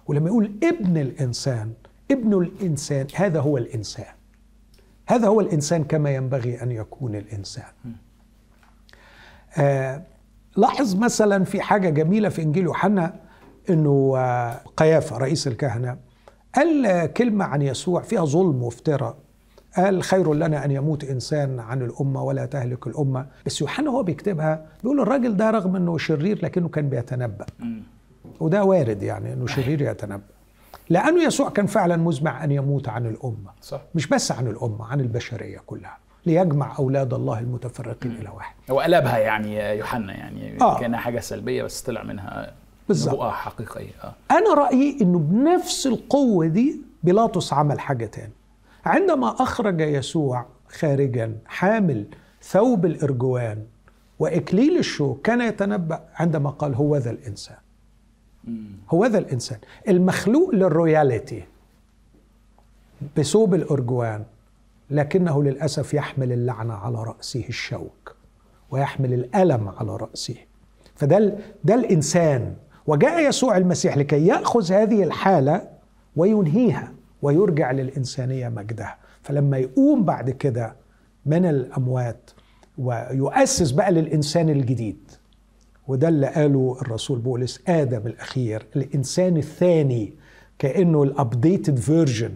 [0.08, 1.74] ولما يقول ابن الإنسان
[2.12, 4.14] ابن الإنسان هذا هو الإنسان.
[5.08, 7.72] هذا هو الإنسان كما ينبغي أن يكون الإنسان.
[9.58, 10.04] آه
[10.58, 13.14] لاحظ مثلا في حاجة جميلة في إنجيل يوحنا
[13.70, 15.98] إنه آه قيافة رئيس الكهنة
[16.56, 19.16] قال كلمة عن يسوع فيها ظلم وافتراء
[19.78, 23.26] قال خير لنا أن يموت إنسان عن الأمة ولا تهلك الأمة.
[23.46, 27.46] بس يوحنا هو بيكتبها بيقول الراجل ده رغم إنه شرير لكنه كان بيتنبأ.
[28.40, 30.24] وده وارد يعني إنه شرير يتنبأ.
[30.90, 33.52] لأنه يسوع كان فعلا مزمع أن يموت عن الأمة.
[33.62, 33.82] صح.
[33.96, 35.98] مش بس عن الأمة عن البشرية كلها.
[36.28, 38.56] ليجمع أولاد الله المتفرقين إلى واحد.
[38.72, 40.80] هو قلبها يعني يوحنا يعني آه.
[40.80, 42.54] كأنها حاجة سلبية بس طلع منها
[42.88, 43.14] بالظبط.
[43.14, 43.92] نبوءة حقيقية.
[44.04, 44.14] آه.
[44.32, 48.34] أنا رأيي إنه بنفس القوة دي بيلاطس عمل حاجة تاني.
[48.86, 52.06] عندما أخرج يسوع خارجا حامل
[52.44, 53.64] ثوب الإرجوان
[54.20, 57.58] وإكليل الشوك كان يتنبأ عندما قال هو ذا الإنسان.
[58.90, 59.60] هو ذا الإنسان.
[59.88, 61.44] المخلوق لل royalty
[63.18, 64.24] بثوب الإرجوان
[64.90, 68.16] لكنه للأسف يحمل اللعنه على رأسه الشوك
[68.72, 70.36] ويحمل الألم على رأسه.
[70.96, 72.56] فده ده الانسان
[72.88, 75.68] وجاء يسوع المسيح لكي يأخذ هذه الحالة
[76.16, 78.98] وينهيها ويرجع للإنسانية مجدها.
[79.22, 80.76] فلما يقوم بعد كده
[81.26, 82.30] من الأموات
[82.78, 85.12] ويؤسس بقى للإنسان الجديد
[85.88, 90.14] وده اللي قاله الرسول بولس آدم الأخير الإنسان الثاني
[90.60, 92.32] كأنه ال updated version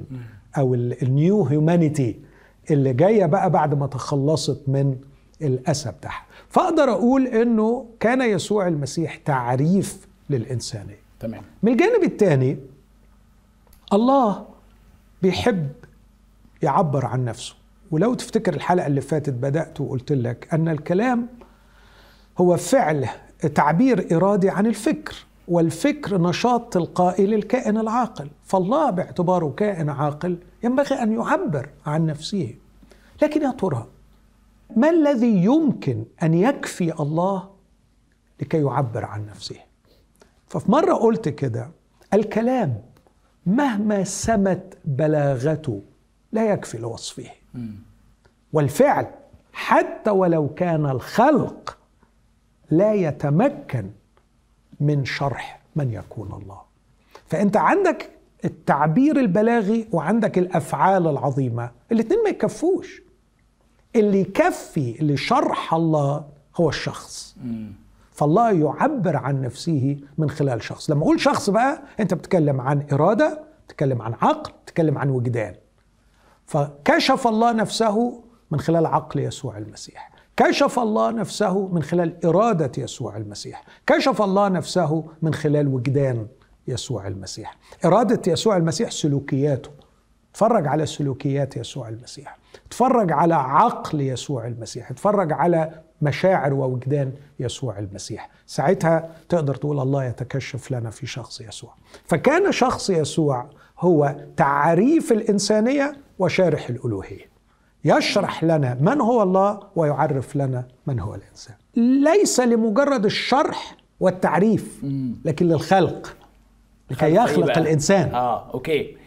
[0.58, 2.20] أو ال new humanity
[2.72, 4.96] اللي جاية بقى بعد ما تخلصت من
[5.42, 6.26] الأسى بتاعها.
[6.50, 11.00] فأقدر أقول إنه كان يسوع المسيح تعريف للإنسانية.
[11.20, 11.44] تمام.
[11.64, 12.58] من الجانب الثاني
[13.94, 14.46] الله
[15.22, 15.70] بيحب
[16.62, 17.56] يعبر عن نفسه.
[17.92, 21.28] ولو تفتكر الحلقة اللي فاتت بدأت وقلت لك أن الكلام
[22.38, 23.08] هو فعل
[23.56, 28.30] تعبير إرادي عن الفكر والفكر نشاط تلقائي للكائن العاقل.
[28.44, 32.56] فالله باعتباره كائن عاقل ينبغي أن يعبر عن نفسه.
[33.22, 33.88] لكن يا ترى
[34.76, 37.50] ما الذي يمكن أن يكفي الله
[38.42, 39.56] لكي يعبر عن نفسه؟
[40.48, 41.72] ففي مرة قلت كده
[42.14, 42.82] الكلام
[43.46, 45.82] مهما سمت بلاغته
[46.32, 47.30] لا يكفي لوصفه.
[48.54, 49.08] والفعل
[49.54, 51.78] حتى ولو كان الخلق
[52.72, 53.90] لا يتمكن
[54.80, 56.62] من شرح من يكون الله.
[57.28, 58.10] فأنت عندك
[58.46, 63.02] التعبير البلاغي وعندك الأفعال العظيمة الاثنين ما يكفوش.
[63.96, 66.26] اللي يكفي لشرح الله
[66.56, 67.36] هو الشخص.
[68.12, 70.90] فالله يعبر عن نفسه من خلال شخص.
[70.90, 75.56] لما أقول شخص بقى أنت بتتكلم عن إرادة بتتكلم عن عقل بتتكلم عن وجدان.
[76.46, 80.12] فكشف الله نفسه من خلال عقل يسوع المسيح.
[80.38, 83.64] كشف الله نفسه من خلال إرادة يسوع المسيح.
[83.88, 86.28] كشف الله نفسه من خلال وجدان
[86.68, 87.58] يسوع المسيح.
[87.86, 89.70] إرادة يسوع المسيح سلوكياته.
[90.32, 92.38] اتفرج على سلوكيات يسوع المسيح.
[92.67, 94.91] اتفرج على عقل يسوع المسيح.
[94.91, 98.30] اتفرج على مشاعر ووجدان يسوع المسيح.
[98.46, 101.74] ساعتها تقدر تقول الله يتكشف لنا في شخص يسوع.
[102.06, 103.46] فكان شخص يسوع
[103.80, 107.32] هو تعريف الإنسانية وشارح الألوهية.
[107.86, 111.56] يشرح لنا من هو الله ويعرف لنا من هو الإنسان.
[111.76, 114.86] ليس لمجرد الشرح والتعريف
[115.26, 116.15] لكن للخلق
[116.91, 118.15] لكي إيه يخلق بقى؟ الإنسان.
[118.15, 118.98] آه أوكي.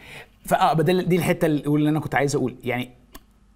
[0.45, 2.89] فأه بدل دي الحتة اللي أنا كنت عايز أقول يعني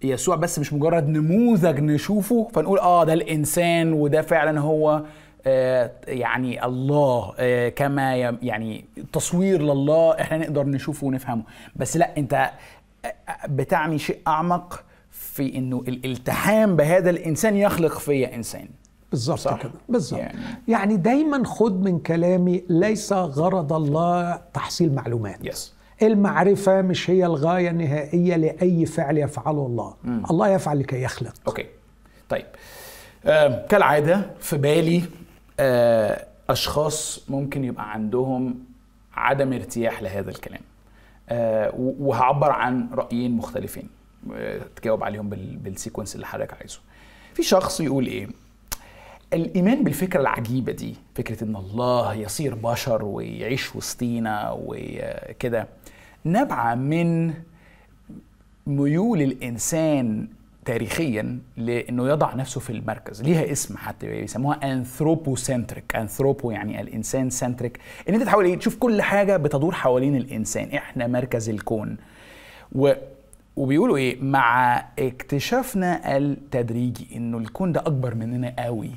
[0.02, 5.02] يسوع بس مش مجرد نموذج نشوفه فنقول آه ده الإنسان وده فعلا هو
[5.46, 11.42] آه يعني الله آه كما يعني تصوير لله إحنا نقدر نشوفه ونفهمه
[11.76, 12.50] بس لا أنت
[13.04, 13.12] آه،
[13.48, 18.68] بتعني شيء أعمق في إنه الالتحام بهذا الإنسان يخلق فيا إنسان
[19.10, 19.60] بالظبط.
[19.62, 20.40] كده بالظبط يعني.
[20.42, 20.56] يعني.
[20.68, 27.70] يعني دايما خد من كلامي ليس غرض الله تحصيل معلومات بس المعرفة مش هي الغاية
[27.70, 29.94] النهائية لأي فعل يفعله الله.
[30.04, 30.22] مم.
[30.30, 31.32] الله يفعل لكي يخلق.
[31.46, 31.66] okay.
[32.28, 32.46] طيب.
[33.26, 35.02] آه كالعادة في بالي
[35.60, 38.58] آه أشخاص ممكن يبقى عندهم
[39.14, 40.60] عدم ارتياح لهذا الكلام.
[41.28, 43.88] آه، وهعبر عن رأيين مختلفين.
[44.34, 46.80] آه، تجاوب عليهم بال- بالسيكونس اللي حضرتك عايزه.
[47.34, 48.28] في شخص يقول إيه؟
[49.32, 55.66] الإيمان بالفكرة العجيبة دي فكرة إن الله يصير بشر ويعيش وسطينا وكده
[56.24, 57.34] نابعه من
[58.66, 60.28] ميول الإنسان
[60.64, 63.22] تاريخيا لإنه يضع نفسه في المركز.
[63.22, 69.02] ليها اسم حتى بيسموها anthropocentric anthropo يعني الإنسان centric إن أنت تحاول إيه؟ تشوف كل
[69.02, 70.68] حاجة بتدور حوالين الإنسان.
[70.74, 71.96] إحنا مركز الكون.
[72.72, 72.92] و
[73.56, 78.90] وبيقولوا إيه؟ مع اكتشافنا التدريجي إنه الكون ده أكبر مننا قوي.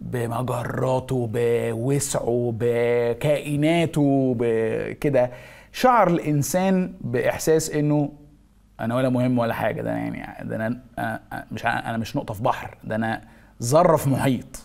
[0.00, 5.30] بمجراته بوسعه بكائناته بكده.
[5.72, 8.12] شعر الإنسان بإحساس إنه
[8.80, 10.80] أنا ولا مهم ولا حاجة ده أنا يعني ده أنا
[11.52, 13.20] مش أنا مش نقطة في بحر ده أنا
[13.62, 14.62] ذره في محيط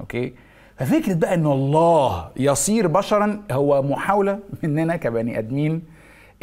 [0.00, 0.34] أوكي؟
[0.76, 5.82] ففكرة بقى إن الله يصير بشرا هو محاولة مننا كبني آدمين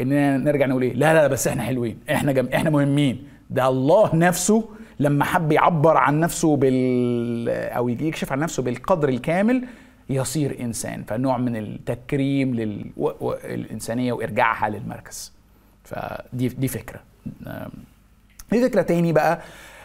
[0.00, 2.48] إننا نرجع نقول إيه؟ لا لا بس إحنا حلوين إحنا جم...
[2.54, 3.24] إحنا مهمين.
[3.50, 4.64] ده الله نفسه
[5.00, 9.64] لما حب يعبر عن نفسه بال أو يكشف عن نفسه بالقدر الكامل
[10.10, 15.32] يصير إنسان فنوع من التكريم للانسانيه وإرجاعها للمركز.
[15.84, 17.00] فدي دي فكرة.
[18.50, 19.40] في فكرة تاني بقى.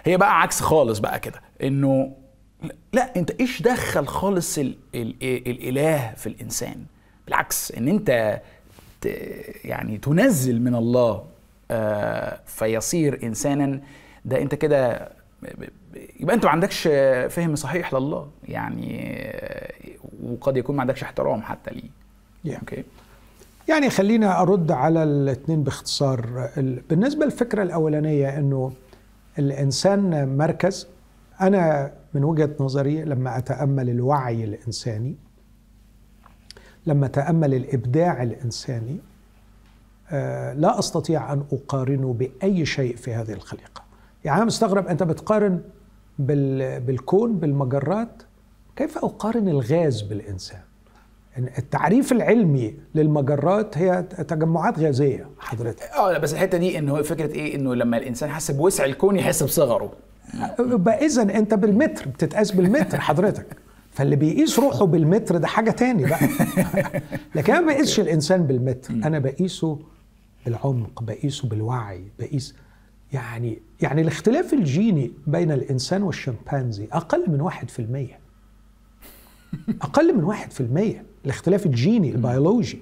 [0.06, 2.14] هي بقى عكس خالص بقى كده إنه
[2.94, 5.16] لا أنت إيش دخل خالص ال ال
[5.48, 6.86] الإله في الإنسان؟
[7.26, 8.42] بالعكس إن أنت
[9.66, 11.26] يعني تنزل من الله
[11.72, 13.82] آه، فيصير إنسانا
[14.26, 15.10] ده أنت كده
[16.20, 16.88] يبقى أنت ما عندكش
[17.30, 18.30] فهم صحيح لله.
[18.48, 19.14] يعني
[20.24, 21.90] وقد يكون ما عندكش احترام حتى ليه.
[22.54, 22.60] Yeah.
[22.60, 22.84] أوكي
[23.70, 26.50] يعني خلينا أرد على الاثنين باختصار.
[26.58, 28.72] ال- بالنسبة للفكرة الأولانية إنه
[29.40, 30.88] الإنسان مركز
[31.42, 35.16] أنا من وجهة نظري لما أتأمل الوعي الإنساني
[36.88, 38.98] لما أتأمل الإبداع الإنساني
[40.12, 43.82] آه، لا أستطيع أن أقارنه بأي شيء في هذه الخليقة.
[44.26, 45.62] يعني أنا مستغرب أنت بتقارن
[46.20, 48.24] بال- بالكون بالمجرات
[48.78, 50.60] كيف أقارن الغاز بالإنسان؟
[51.38, 55.28] إن التعريف العلمي للمجرات هي تجمعات غازية.
[55.40, 55.84] حضرتك.
[55.84, 59.44] آه لا بس الحتة دي إنه فكرة إيه؟ إنه لما الإنسان حس بوسع الكون يحس
[59.44, 59.92] بصغره
[60.60, 63.46] يبقى إذا أنت بالمتر بتتقاس بالمتر حضرتك.
[63.92, 66.20] فاللي بيقيس روحه بالمتر ده حاجة تاني بقى.
[67.36, 69.80] لكن أنا ما بقيسش الإنسان بالمتر أنا بقيسه
[70.46, 72.56] بالعمق بقيسه بالوعي بقيس
[73.14, 78.27] يعني يعني الاختلاف الجيني بين الإنسان والشمبانزي أقل من واحد في المية.
[79.82, 82.80] أقل من واحد في المية الاختلاف الجيني البيولوجي.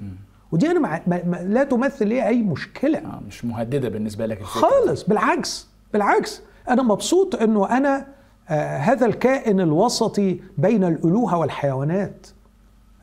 [0.51, 2.99] ودي أنا مع ما ما لا تمثل لي أي مشكلة.
[2.99, 4.59] آه مش مهددة بالنسبة لك الفكرة.
[4.61, 6.41] خالص بالعكس بالعكس.
[6.69, 8.07] أنا مبسوط إنه أنا
[8.49, 12.27] آه هذا الكائن الوسطي بين الألوهة والحيوانات.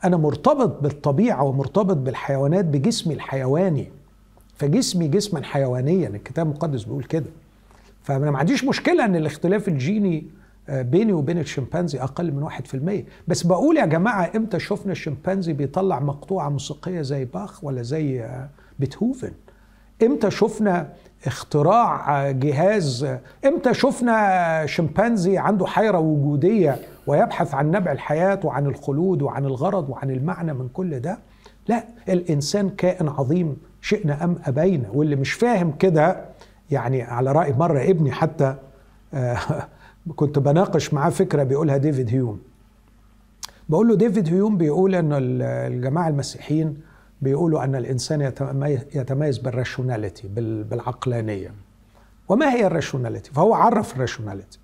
[0.03, 3.91] أنا مرتبط بالطبيعة ومرتبط بالحيوانات بجسمي الحيواني.
[4.55, 7.29] فجسمي جسما حيوانيا الكتاب المقدس بيقول كده.
[8.03, 10.25] فأنا ما عنديش مشكلة إن الاختلاف الجيني
[10.69, 13.05] بيني وبين الشمبانزي أقل من واحد في المية.
[13.27, 18.49] بس بقول يا جماعة إمتى شفنا الشمبانزي بيطلع مقطوعة موسيقية زي باخ ولا زي آه،
[18.79, 19.31] بيتهوفن؟
[20.03, 20.89] إمتى شفنا
[21.25, 23.07] اختراع جهاز
[23.45, 30.11] إمتى شفنا شمبانزي عنده حيرة وجودية ويبحث عن نبع الحياة وعن الخلود وعن الغرض وعن
[30.11, 31.17] المعنى من كل ده؟
[31.67, 36.25] لا الإنسان كائن عظيم شئنا أم أبينا واللي مش فاهم كده
[36.71, 38.55] يعني على رأي مرة ابني حتى
[39.13, 39.37] آه،
[40.15, 42.41] كنت بناقش معاه فكرة بيقولها ديفيد هيوم.
[43.69, 46.77] بقول له ديفيد هيوم بيقول إن ال- الجماعة المسيحيين
[47.21, 51.53] بيقولوا أن الإنسان يتمي- يتميز بال rationality بال- بالعقلانية.
[52.29, 54.59] وما هي ال rationality فهو عرف ال rationality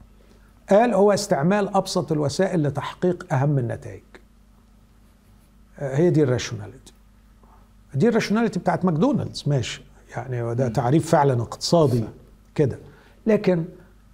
[0.69, 4.01] قال هو استعمال أبسط الوسائل لتحقيق أهم النتائج.
[5.79, 6.93] آه، هي دي ال rationality
[7.93, 9.43] دي ال rationality بتاعت ماكدونالدز.
[9.47, 9.81] ماشي.
[10.15, 12.03] يعني ده تعريف فعلا اقتصادي
[12.55, 12.79] كده.
[13.27, 13.65] لكن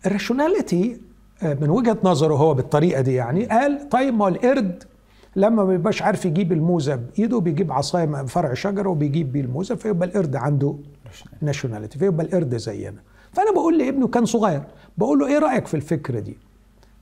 [0.05, 1.01] ال rationality
[1.43, 4.84] من وجهة نظره هو بالطريقة دي يعني قال طيب ما القرد
[5.36, 9.76] لما ما بيبقاش عارف يجيب الموزة بإيده بيجيب عصاية من فرع شجرة وبيجيب بيه الموزة
[9.76, 10.75] فيبقى القرد عنده
[11.42, 13.00] ناشوناليتي فيبقى القرد زينا.
[13.33, 14.62] فأنا بقول لابنه كان صغير
[14.98, 16.38] بقول له إيه رأيك في الفكرة دي؟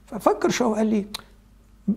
[0.06, 1.06] ففكر شوية وقال لي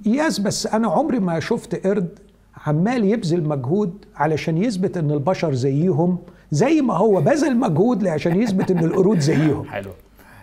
[0.07, 2.19] ياس بس أنا عمري ما شفت قرد
[2.67, 6.19] عمال يبذل مجهود علشان يثبت إن البشر زيهم
[6.51, 9.65] زي ما هو بذل مجهود عشان يثبت إن القرود زيهم.
[9.65, 9.91] حلو.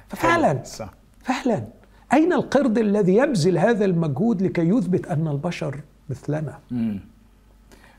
[0.07, 0.61] ففعلا.
[0.65, 0.93] صح.
[1.23, 1.63] فعلا.
[2.13, 6.99] أين القرد الذي يبذل هذا المجهود لكي يثبت أن البشر مثلنا؟ مم.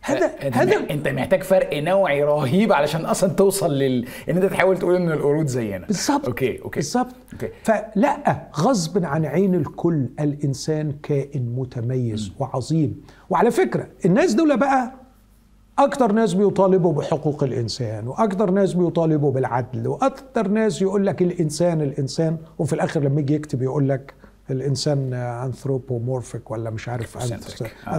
[0.00, 4.94] هذا هذا أنت محتاج فرق نوعي رهيب علشان أصلا توصل لل إن أنت تحاول تقول
[4.96, 5.86] إن القرود زينا.
[5.86, 6.26] بالظبط.
[6.26, 6.80] okay okay.
[6.80, 7.14] بالظبط.
[7.62, 13.02] فلا غصب عن عين الكل الإنسان كائن متميز وعظيم.
[13.30, 14.92] وعلى فكرة الناس دول بقى
[15.78, 22.36] أكتر ناس بيطالبوا بحقوق الإنسان وأكتر ناس بيطالبوا بالعدل وأكتر ناس يقول لك الإنسان الإنسان
[22.58, 24.14] وفي الآخر لما يجي يكتب يقول لك
[24.50, 27.16] الإنسان anthropomorphic ولا مش عارف
[27.62, 27.88] Centric.
[27.88, 27.96] آه.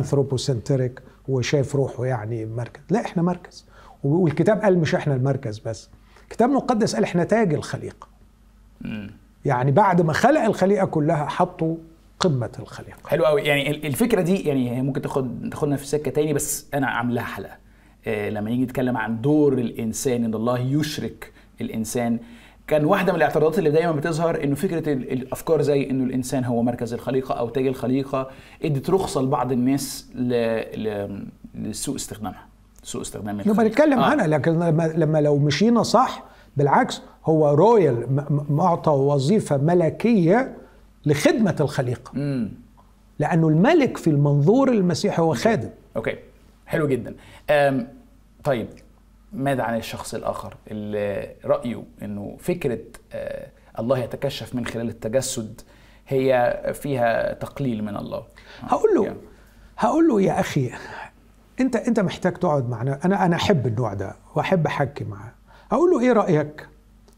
[1.28, 2.82] وشايف روحه يعني مركز.
[2.90, 3.66] لا إحنا مركز.
[4.04, 5.90] والكتاب قال مش إحنا المركز بس.
[6.24, 8.08] الكتاب المقدس قال إحنا تاج الخليقة.
[9.46, 11.76] يعني بعد ما خلق الخليقة كلها حطوا
[12.20, 12.98] قمة الخليقة.
[13.08, 16.88] حلو قوي يعني ال- الفكرة دي يعني ممكن تاخد تاخدنا في سكة تاني بس أنا
[16.88, 17.58] عامل لها حلقة.
[18.08, 21.32] لما نيجي نتكلم عن دور الإنسان إن الله يشرك
[21.62, 22.20] الإنسان
[22.68, 26.64] كان واحدة من الاعتراضات اللي دايما بتظهر إنه فكرة ال- الأفكار زي إنه الإنسان هو
[26.64, 28.30] مركز الخليقة أو تاج الخليقة
[28.66, 30.30] إدت رخصة لبعض الناس ل...
[30.84, 31.20] ل...
[31.56, 32.46] لسوء استخدامها
[32.84, 33.68] سوء استخدام بقى الخليقة.
[33.70, 34.06] نتكلم آه.
[34.06, 36.24] عنها لكن لما, لما لو مشينا صح
[36.58, 38.06] بالعكس هو royal
[38.50, 40.56] معطى وظيفة ملكية
[41.06, 42.50] لخدمة الخليقة امم
[43.20, 46.16] لأنه الملك في المنظور المسيحي هو خادم okay
[46.68, 47.16] حلو جدا
[48.46, 48.68] طيب
[49.34, 52.80] ماذا عن الشخص الآخر؟ اللي رأيه إنه فكرة
[53.14, 53.48] آه،
[53.80, 55.62] الله يتكشف من خلال التجسد
[56.08, 58.24] هي فيها تقليل من الله.
[58.60, 59.18] هقول له يعني.
[59.78, 60.72] هقول له يا أخي
[61.60, 63.00] أنت أنت محتاج تقعد معنا.
[63.06, 65.32] أنا أنا أحب النوع ده وأحب أحكي معاه.
[65.72, 66.68] أقول له إيه رأيك؟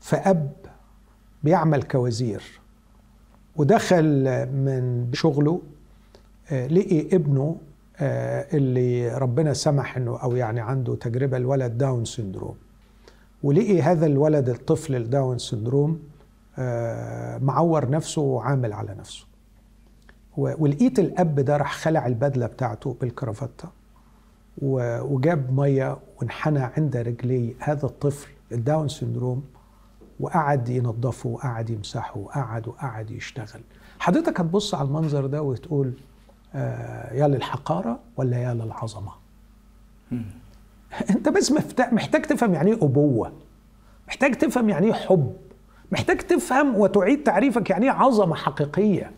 [0.01, 0.51] في اب
[1.43, 2.43] بيعمل كوزير
[3.55, 4.05] ودخل
[4.51, 5.61] من شغله
[6.51, 7.57] آه، لقي ابنه
[8.01, 12.55] اللي ربنا سمح إنه أو يعني عنده تجربة الولد Down syndrome
[13.43, 15.99] ولقي هذا الولد الطفل ال Down syndrome
[16.59, 19.25] آه، معور نفسه وعامل على نفسه.
[20.37, 23.69] ولقيت الأب ده راح خلع البدلة بتاعته بالكرافتة
[24.61, 29.43] وجاب مية وانحنى عند رجلي هذا الطفل الداون سندروم
[30.19, 33.61] وقعد ينظفه وقعد يمسحه وقعد وقعد يشتغل.
[33.99, 36.16] حضرتك هتبص على المنظر ده وتقول آه
[37.11, 39.11] يا للحقارة ولا يا للعظمة؟
[41.09, 41.51] انت بس
[41.91, 43.31] محتاج تفهم يعني إيه أبوة.
[44.07, 45.33] محتاج تفهم يعني إيه حب.
[45.91, 49.11] محتاج تفهم وتعيد تعريفك يعني إيه عظمة حقيقية.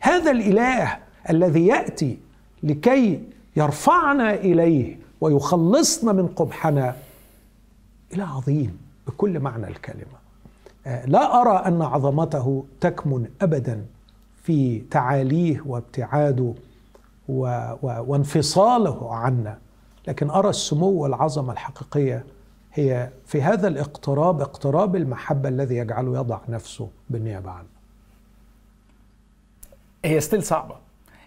[0.00, 0.98] هذا الإله
[1.30, 2.18] الذي يأتي
[2.62, 3.22] لكي
[3.56, 6.96] يرفعنا إليه ويخلصنا من قبحنا
[8.14, 10.18] إله عظيم بكل معنى الكلمة.
[10.86, 13.84] آه، لا أرى أن عظمته تكمن ابدا.
[14.48, 16.54] في تعاليه وابتعاده
[17.28, 17.42] و
[17.82, 19.58] و وانفصاله عنا.
[20.06, 22.24] لكن أرى السمو والعظمة الحقيقية
[22.72, 27.66] هي في هذا الاقتراب اقتراب المحبة الذي يجعله يضع نفسه بالنيابة عنه.
[30.04, 30.76] هي ستيل صعبة.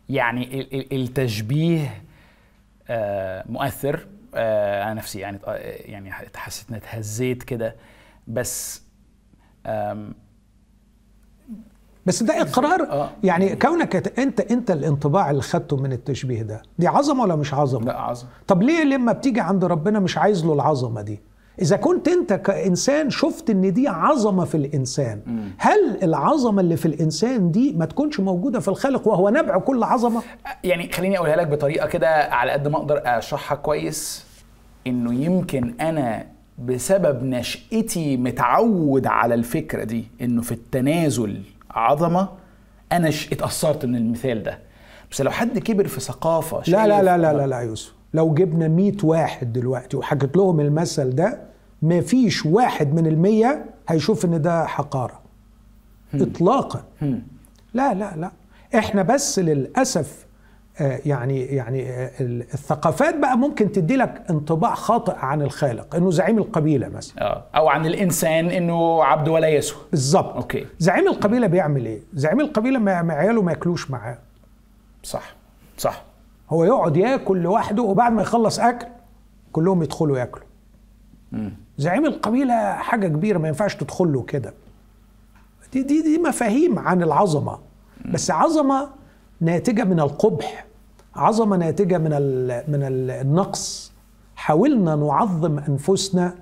[0.09, 2.03] يعني ال- ال- التشبيه
[2.89, 4.07] آه، مؤثر.
[4.36, 5.55] آه، أنا نفسي يعني آه،
[5.86, 7.76] يعني حسيت اني اتهزيت كده.
[8.28, 8.84] بس
[12.06, 12.82] بس ده إقرار.
[12.91, 13.10] آه.
[13.24, 17.86] يعني كونك أنت أنت الانطباع اللي خدته من التشبيه ده دي عظمة ولا مش عظمة؟
[17.86, 21.20] لا عظم طب ليه لما بتيجي عند ربنا مش عايز له العظمة دي؟
[21.62, 25.22] إذا كنت أنت كإنسان شفت إن دي عظمة في الإنسان
[25.58, 30.22] هل العظمة اللي في الإنسان دي ما تكونش موجودة في الخالق وهو نبع كل عظمة؟
[30.64, 34.26] يعني خليني أقولها لك بطريقة كده على قد ما أقدر أشرحها كويس.
[34.88, 36.26] إنه يمكن أنا
[36.66, 41.41] بسبب نشأتي متعود على الفكرة دي إنه في التنازل
[41.76, 42.30] عظمة
[42.91, 44.59] أنا ش- اتأثرت من المثال ده.
[45.11, 47.93] بس لو حد كبر في ثقافة لا لا لا لا لا لا يوسف.
[48.13, 51.41] لو جبنا 100 واحد دلوقتي وحكيت لهم المثل ده
[51.82, 55.22] ما فيش واحد من المية هيشوف إن ده حقارة.
[56.13, 56.84] اطلاقا.
[57.74, 58.32] لا لا لا.
[58.76, 60.30] إحنا بس للأسف آه،
[61.05, 66.89] يعني يعني آه، الثقافات بقى ممكن تدي لك انطباع خاطئ عن الخالق إنه زعيم القبيلة
[66.89, 67.21] مثلا.
[67.21, 69.82] آه أو عن الإنسان إنه عبد ولا يسوى.
[69.91, 70.65] بالظبط أوكي.
[70.79, 74.17] زعيم القبيلة بيعمل إيه؟ زعيم القبيلة ما ما عياله ما ياكلوش معاه.
[75.03, 75.36] صح
[75.77, 76.03] صح.
[76.49, 78.88] هو يقعد ياكل لوحده وبعد ما يخلص أكل
[79.51, 80.45] كلهم يدخلوا ياكلوا.
[81.77, 84.53] زعيم القبيلة حاجة كبيرة ما ينفعش تدخل له كده.
[85.73, 87.59] دي دي دي مفاهيم عن العظمة.
[88.13, 88.89] بس عظمة
[89.41, 90.65] ناتجة من القبح.
[91.16, 93.91] عظمة ناتجة من ال من ال- النقص.
[94.36, 96.36] حاولنا نعظم أنفسنا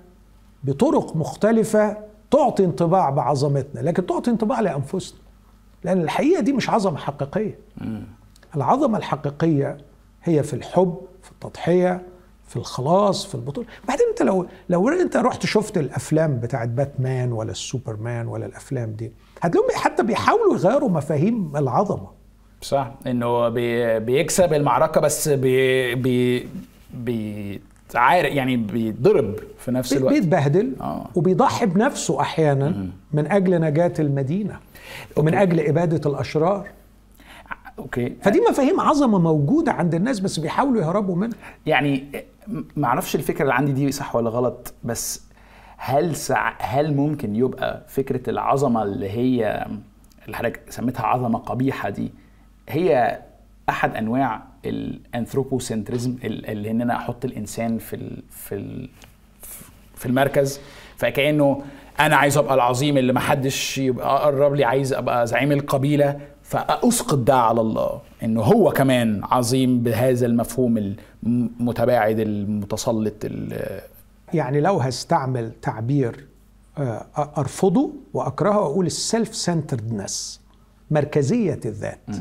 [0.64, 1.98] بطرق مختلفة
[2.32, 5.20] تعطي انطباع بعظمتنا لكن تعطي انطباع لأنفسنا
[5.84, 7.60] لأن الحقيقة دي مش عظمة حقيقية.
[8.56, 9.78] العظمة الحقيقية
[10.24, 12.02] هي في الحب في التضحية
[12.48, 13.68] في الخلاص في البطولة.
[13.88, 19.12] بعدين انت لو لو انت رحت شفت الأفلام بتاعت باتمان ولا السوبرمان ولا الأفلام دي
[19.42, 22.19] هتلاقيهم حتى بيحاولوا يغيروا مفاهيم العظمة.
[22.62, 22.92] صح.
[23.08, 26.48] إنه بي بيكسب المعركة بس بي بي
[26.94, 27.62] بي
[27.96, 30.14] عارف يعني بيتضرب في نفس الوقت.
[30.14, 31.06] بيتبهدل آه.
[31.16, 34.60] وبيضحي بنفسه أحيانا من أجل نجاة المدينة
[35.18, 36.68] ومن أجل إبادة الأشرار.
[37.80, 38.16] okay.
[38.22, 41.38] فدي مفاهيم عظمة موجودة عند الناس بس بيحاولوا يهربوا منها.
[41.66, 42.04] يعني
[42.76, 45.24] ما أعرفش الفكرة اللي عندي دي صح ولا غلط بس
[45.78, 46.54] هل سع...
[46.60, 49.68] هل ممكن يبقى فكرة العظمة اللي هي
[50.26, 52.12] اللي حضرتك سميتها عظمة قبيحة دي
[52.70, 53.20] هي
[53.70, 58.24] أحد أنواع ال anthropocentrism اللي إن أنا أحط الإنسان في ال...
[58.30, 58.90] في ال...
[59.96, 60.60] في المركز.
[60.98, 61.62] فكأنه
[62.00, 67.18] أنا عايز أبقى العظيم اللي ما حدش يبقى قرب لي عايز أبقى زعيم القبيلة فأسقط
[67.18, 68.02] ده على الله.
[68.24, 73.14] إنه هو كمان عظيم بهذا المفهوم المتباعد المتسلط
[74.34, 76.26] يعني لو هستعمل تعبير
[76.78, 77.06] آه،
[77.38, 80.42] أرفضه وأكرهه واقول ال self-centeredness
[80.92, 82.00] مركزية الذات.
[82.10, 82.14] آه،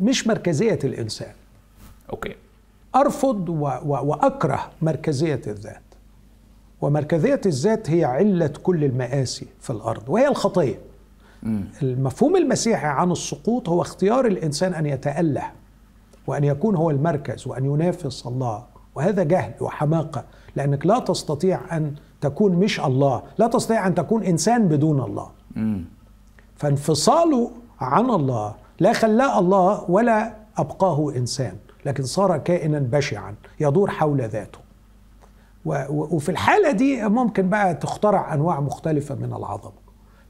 [0.00, 1.32] مش مركزية الإنسان.
[2.12, 2.34] أوكي.
[2.94, 3.48] أرفض
[3.84, 5.82] وأكره مركزية الذات.
[6.80, 10.78] ومركزية الذات هي علة كل المآسي في الأرض وهي الخطية.
[11.82, 15.50] المفهوم المسيحي عن السقوط هو اختيار الإنسان أن يتأله
[16.26, 18.64] وأن يكون هو المركز وأن ينافس الله.
[18.94, 20.24] وهذا جهل وحماقة
[20.56, 25.30] لأنك لا تستطيع أن تكون مش الله لا تستطيع أن تكون إنسان بدون الله.
[26.56, 27.50] فانفصاله
[27.80, 31.56] عن الله لا خلاه الله ولا أبقاه إنسان
[31.86, 34.58] لكن صار كائنا بشعا يدور حول ذاته.
[35.90, 39.72] وفي الحالة دي ممكن بقى تخترع أنواع مختلفة من العظمة.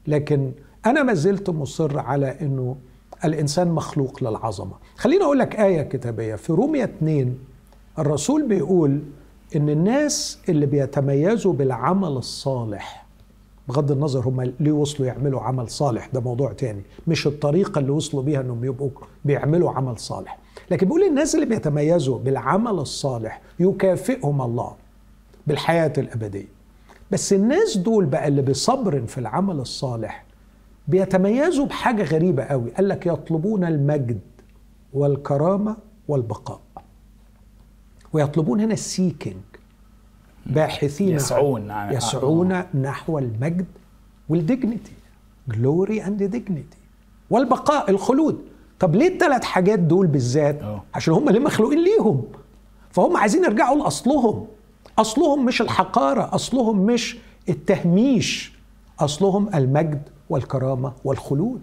[0.07, 0.51] لكن
[0.85, 2.75] أنا ما زلت مصر على إنه
[3.25, 4.73] الإنسان مخلوق للعظمة.
[4.95, 7.37] خليني أقول لك آية كتابية في رومية 2
[7.99, 9.01] الرسول بيقول
[9.55, 13.05] إن الناس اللي بيتميزوا بالعمل الصالح
[13.67, 16.81] بغض النظر هم ليه وصلوا يعملوا عمل صالح ده موضوع تاني.
[17.07, 18.89] مش الطريقة اللي وصلوا بيها إنهم يبقوا
[19.25, 20.37] بيعملوا عمل صالح.
[20.71, 24.75] لكن بيقول الناس اللي بيتميزوا بالعمل الصالح يكافئهم الله
[25.47, 26.47] بالحياة الأبدية.
[27.11, 30.25] بس الناس دول بقى اللي بصبر في العمل الصالح
[30.87, 32.71] بيتميزوا بحاجة غريبة قوي.
[32.71, 34.19] قال لك يطلبون المجد
[34.93, 36.61] والكرامة والبقاء.
[38.13, 39.35] ويطلبون هنا ال seeking
[40.45, 42.67] باحثين يسعون عن يسعون آه.
[42.75, 43.65] نحو المجد
[44.29, 44.91] وال dignity
[45.47, 46.77] glory and dignity
[47.29, 48.41] والبقاء الخلود.
[48.79, 50.83] طب ليه الثلاث حاجات دول بالذات؟ أوه.
[50.93, 52.23] عشان هم اللي مخلوقين ليهم.
[52.91, 54.45] فهم عايزين يرجعوا لأصلهم.
[54.99, 57.17] أصلهم مش الحقارة أصلهم مش
[57.49, 58.53] التهميش.
[58.99, 61.61] أصلهم المجد والكرامة والخلود.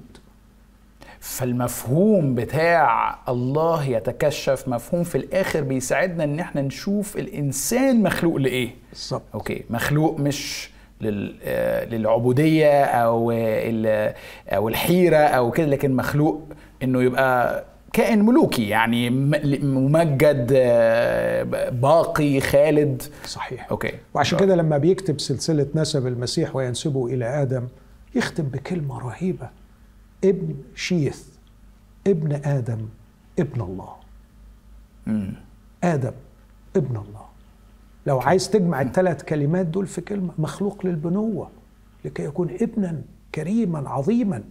[1.21, 8.71] فالمفهوم بتاع الله يتكشف مفهوم في الآخر بيساعدنا إن إحنا نشوف الإنسان مخلوق لإيه.
[8.93, 9.23] بالظبط.
[9.35, 10.71] أوكي مخلوق مش
[11.45, 13.31] آه، للعبودية أو
[14.49, 16.43] أو الحيرة أو كده لكن مخلوق
[16.83, 19.11] إنه يبقى كائن ملوكي يعني
[19.62, 23.03] ممجد آه، باقي خالد.
[23.25, 23.66] صحيح.
[23.71, 23.93] أوكي.
[24.14, 27.66] وعشان كده لما بيكتب سلسلة نسب المسيح وينسبه إلى آدم
[28.14, 29.49] يختم بكلمة رهيبة.
[30.25, 31.27] ابن شيث
[32.07, 32.89] ابن آدم
[33.39, 33.95] ابن الله
[35.07, 35.35] مم.
[35.85, 36.12] آدم
[36.77, 37.27] ابن الله
[38.07, 41.51] لو عايز تجمع الثلاث كلمات دول في كلمة مخلوق للبنوة
[42.05, 43.03] لكي يكون ابنا
[43.35, 44.45] كريما عظيما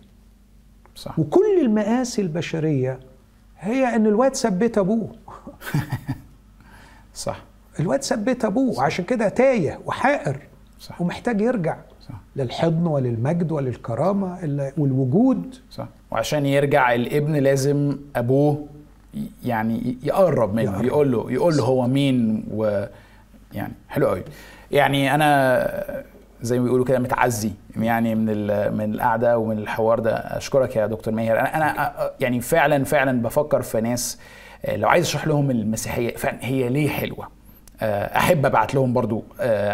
[0.96, 1.20] صح.
[1.20, 3.00] وكل المآسي البشرية
[3.60, 5.16] هي إن الواد ثبت أبوه
[7.14, 7.44] صح
[7.80, 10.48] الواد ثبت أبوه عشان كده تايه وحائر
[10.80, 11.02] صح.
[11.02, 11.78] ومحتاج يرجع
[12.10, 12.16] صح.
[12.36, 14.38] للحضن وللمجد وللكرامة
[14.78, 15.56] والوجود.
[15.72, 15.88] صح.
[16.12, 18.68] وعشان يرجع الابن لازم أبوه
[19.46, 20.86] يعني يقرب منه يقرب.
[20.86, 22.86] يقول له يقول له هو مين و
[23.54, 24.24] يعني حلو قوي.
[24.72, 26.08] يعني أنا
[26.42, 28.26] زي ما بيقولوا كده متعزي يعني من
[28.74, 30.16] من القعدة ومن الحوار ده.
[30.16, 31.40] أشكرك يا دكتور ماهر.
[31.40, 34.20] أنا أنا يعني فعلا فعلا بفكر في ناس
[34.76, 37.28] لو عايز أشرح لهم المسيحية فعلا هي ليه حلوة؟
[37.82, 39.24] أحب أبعت لهم برضو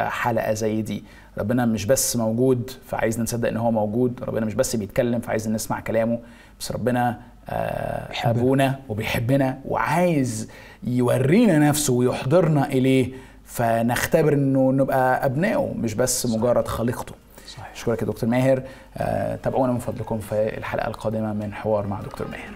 [0.05, 1.03] حلقة زي دي.
[1.37, 5.79] ربنا مش بس موجود فعايزنا نصدق إن هو موجود ربنا مش بس بيتكلم فعايزنا نسمع
[5.79, 6.19] كلامه
[6.59, 7.19] بس ربنا
[7.49, 10.49] آه أبونا وبيحبنا وعايز
[10.83, 13.11] يورينا نفسه ويحضرنا إليه
[13.45, 17.15] فنختبر إنه نبقى أبنائه مش بس مجرد خليقته.
[17.47, 17.71] صحيح.
[17.75, 18.63] اشكرك يا دكتور ماهر.
[18.97, 22.51] آه تابعونا من فضلكم في الحلقة القادمة من حوار مع دكتور ماهر.